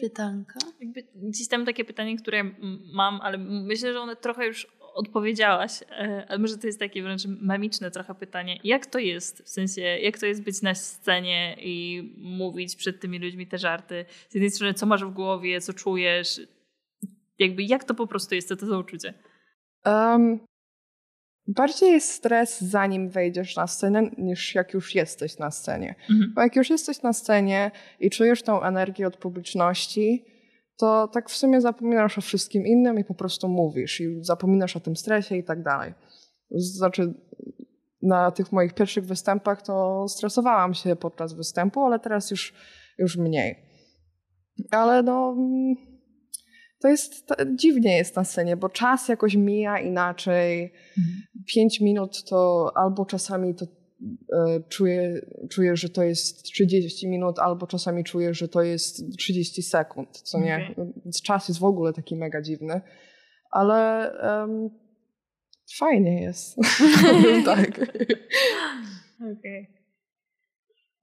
pytanka? 0.00 0.58
Jakby 0.80 1.02
gdzieś 1.14 1.48
tam 1.48 1.64
takie 1.64 1.84
pytanie, 1.84 2.16
które 2.16 2.44
mam, 2.92 3.20
ale 3.20 3.38
myślę, 3.38 3.92
że 3.92 4.00
one 4.00 4.16
trochę 4.16 4.46
już 4.46 4.66
odpowiedziałaś, 4.94 5.82
e, 5.82 6.26
ale 6.28 6.38
może 6.38 6.58
to 6.58 6.66
jest 6.66 6.78
takie 6.78 7.02
wręcz 7.02 7.26
memiczne 7.26 7.90
trochę 7.90 8.14
pytanie. 8.14 8.60
Jak 8.64 8.86
to 8.86 8.98
jest? 8.98 9.42
W 9.42 9.48
sensie, 9.48 9.82
jak 9.82 10.18
to 10.18 10.26
jest 10.26 10.42
być 10.42 10.62
na 10.62 10.74
scenie 10.74 11.56
i 11.60 12.02
mówić 12.16 12.76
przed 12.76 13.00
tymi 13.00 13.18
ludźmi 13.18 13.46
te 13.46 13.58
żarty? 13.58 14.04
Z 14.28 14.34
jednej 14.34 14.50
strony, 14.50 14.74
co 14.74 14.86
masz 14.86 15.04
w 15.04 15.10
głowie, 15.10 15.60
co 15.60 15.72
czujesz? 15.72 16.40
Jakby 17.38 17.62
jak 17.62 17.84
to 17.84 17.94
po 17.94 18.06
prostu 18.06 18.34
jest, 18.34 18.48
co 18.48 18.56
to 18.56 18.66
za 18.66 18.78
uczucie? 18.78 19.14
Um, 19.86 20.40
bardziej 21.46 21.92
jest 21.92 22.10
stres, 22.10 22.60
zanim 22.60 23.08
wejdziesz 23.08 23.56
na 23.56 23.66
scenę, 23.66 24.10
niż 24.18 24.54
jak 24.54 24.74
już 24.74 24.94
jesteś 24.94 25.38
na 25.38 25.50
scenie. 25.50 25.94
Mhm. 26.10 26.32
Bo 26.34 26.42
jak 26.42 26.56
już 26.56 26.70
jesteś 26.70 27.02
na 27.02 27.12
scenie 27.12 27.70
i 28.00 28.10
czujesz 28.10 28.42
tą 28.42 28.62
energię 28.62 29.06
od 29.06 29.16
publiczności, 29.16 30.24
to 30.76 31.08
tak 31.08 31.30
w 31.30 31.36
sumie 31.36 31.60
zapominasz 31.60 32.18
o 32.18 32.20
wszystkim 32.20 32.66
innym 32.66 32.98
i 32.98 33.04
po 33.04 33.14
prostu 33.14 33.48
mówisz. 33.48 34.00
I 34.00 34.24
zapominasz 34.24 34.76
o 34.76 34.80
tym 34.80 34.96
stresie 34.96 35.36
i 35.36 35.44
tak 35.44 35.62
dalej. 35.62 35.94
Znaczy, 36.50 37.14
na 38.02 38.30
tych 38.30 38.52
moich 38.52 38.74
pierwszych 38.74 39.04
występach 39.04 39.62
to 39.62 40.08
stresowałam 40.08 40.74
się 40.74 40.96
podczas 40.96 41.32
występu, 41.32 41.80
ale 41.80 41.98
teraz 41.98 42.30
już, 42.30 42.54
już 42.98 43.16
mniej. 43.16 43.56
Ale 44.70 45.02
no, 45.02 45.36
to 46.80 46.88
jest, 46.88 47.26
to 47.26 47.34
dziwnie 47.54 47.96
jest 47.96 48.16
na 48.16 48.24
scenie, 48.24 48.56
bo 48.56 48.68
czas 48.68 49.08
jakoś 49.08 49.34
mija 49.36 49.78
inaczej. 49.80 50.72
Pięć 51.54 51.80
minut 51.80 52.24
to 52.24 52.72
albo 52.74 53.06
czasami 53.06 53.54
to 53.54 53.66
e, 54.32 54.60
czuję, 54.68 55.20
czuję, 55.50 55.76
że 55.76 55.88
to 55.88 56.02
jest 56.02 56.42
30 56.42 57.08
minut, 57.08 57.38
albo 57.38 57.66
czasami 57.66 58.04
czuję, 58.04 58.34
że 58.34 58.48
to 58.48 58.62
jest 58.62 59.16
30 59.18 59.62
sekund, 59.62 60.10
co 60.10 60.40
nie? 60.40 60.74
Więc 61.04 61.22
czas 61.22 61.48
jest 61.48 61.60
w 61.60 61.64
ogóle 61.64 61.92
taki 61.92 62.16
mega 62.16 62.42
dziwny. 62.42 62.80
Ale 63.50 64.10
em, 64.20 64.70
fajnie 65.78 66.22
jest. 66.22 66.56
tak. 67.44 67.80
Okej. 69.38 69.74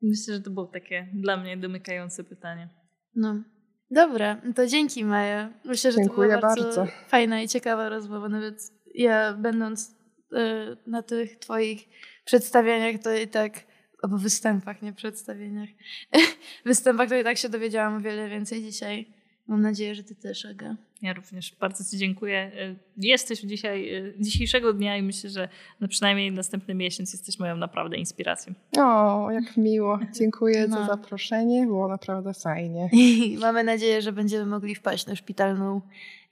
Myślę, 0.02 0.34
że 0.34 0.42
to 0.42 0.52
było 0.52 0.66
takie 0.66 1.08
dla 1.14 1.38
mnie 1.38 1.58
domykające 1.58 2.24
pytanie. 2.24 2.70
No. 3.16 3.44
Dobra, 3.92 4.42
to 4.56 4.68
dzięki 4.68 5.06
Maja. 5.06 5.50
Myślę, 5.66 5.92
że 5.92 5.98
Dziękuję 5.98 6.30
to 6.30 6.38
była 6.38 6.42
bardzo, 6.42 6.64
bardzo. 6.64 6.88
fajna 7.08 7.42
i 7.42 7.48
ciekawa 7.48 7.90
rozmowa. 7.90 8.30
Nawet 8.30 8.72
ja 8.96 9.34
będąc 9.34 9.96
y, 10.34 10.78
na 10.88 11.02
tych 11.02 11.40
twoich 11.40 11.90
przedstawieniach, 12.26 13.02
to 13.02 13.16
i 13.16 13.28
tak, 13.28 13.54
albo 14.02 14.18
występach, 14.18 14.82
nie 14.82 14.94
przedstawieniach, 14.94 15.70
występach, 16.66 17.10
to 17.10 17.16
i 17.16 17.24
tak 17.24 17.38
się 17.38 17.50
dowiedziałam 17.50 17.96
o 17.96 18.00
wiele 18.00 18.30
więcej 18.30 18.64
dzisiaj. 18.64 19.08
Mam 19.48 19.62
nadzieję, 19.62 19.96
że 19.96 20.04
ty 20.04 20.16
też, 20.16 20.46
Aga. 20.46 20.76
Ja 21.02 21.14
również 21.14 21.56
bardzo 21.60 21.84
Ci 21.92 21.98
dziękuję. 21.98 22.52
Y, 22.56 22.76
jesteś 22.98 23.40
dzisiaj, 23.40 23.96
y, 23.96 24.14
dzisiejszego 24.20 24.74
dnia 24.74 24.98
i 24.98 25.02
myślę, 25.04 25.30
że 25.30 25.50
na 25.80 25.88
przynajmniej 25.88 26.32
następny 26.32 26.74
miesiąc 26.76 27.14
jesteś 27.14 27.40
moją 27.40 27.56
naprawdę 27.58 27.98
inspiracją. 27.98 28.54
O, 28.78 29.32
jak 29.32 29.58
miło. 29.58 30.00
Dziękuję 30.14 30.68
No. 30.68 30.78
za 30.78 30.86
zaproszenie. 30.86 31.66
Było 31.66 31.88
naprawdę 31.88 32.34
fajnie. 32.34 32.90
I 32.94 33.38
mamy 33.42 33.64
nadzieję, 33.64 34.02
że 34.02 34.12
będziemy 34.12 34.46
mogli 34.46 34.76
wpaść 34.76 35.06
na 35.06 35.16
szpitalną, 35.16 35.82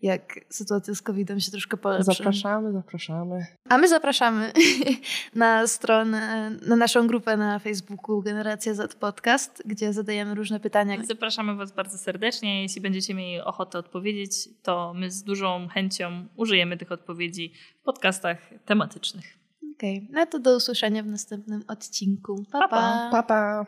jak 0.01 0.39
sytuacja 0.49 0.95
z 0.95 1.01
COVID-em 1.01 1.39
się 1.39 1.51
troszkę 1.51 1.77
polepszy. 1.77 2.05
Zapraszamy, 2.05 2.71
zapraszamy. 2.71 3.45
A 3.69 3.77
my 3.77 3.87
zapraszamy 3.87 4.51
na 5.35 5.67
stronę, 5.67 6.51
na 6.67 6.75
naszą 6.75 7.07
grupę 7.07 7.37
na 7.37 7.59
Facebooku 7.59 8.21
Generacja 8.21 8.73
Z 8.73 8.95
Podcast, 8.95 9.63
gdzie 9.65 9.93
zadajemy 9.93 10.35
różne 10.35 10.59
pytania. 10.59 10.97
Zapraszamy 11.03 11.55
Was 11.55 11.71
bardzo 11.71 11.97
serdecznie. 11.97 12.61
Jeśli 12.61 12.81
będziecie 12.81 13.13
mieli 13.13 13.41
ochotę 13.41 13.79
odpowiedzieć, 13.79 14.49
to 14.63 14.93
my 14.93 15.11
z 15.11 15.23
dużą 15.23 15.67
chęcią 15.67 16.27
użyjemy 16.35 16.77
tych 16.77 16.91
odpowiedzi 16.91 17.53
w 17.81 17.83
podcastach 17.83 18.37
tematycznych. 18.65 19.39
Okej, 19.75 20.07
no 20.11 20.25
to 20.25 20.39
do 20.39 20.55
usłyszenia 20.55 21.03
w 21.03 21.07
następnym 21.07 21.63
odcinku. 21.67 22.45
Pa, 22.51 22.59
Pa, 22.59 22.67
pa. 22.67 22.77
pa. 22.77 23.09
Pa, 23.11 23.23
pa. 23.23 23.65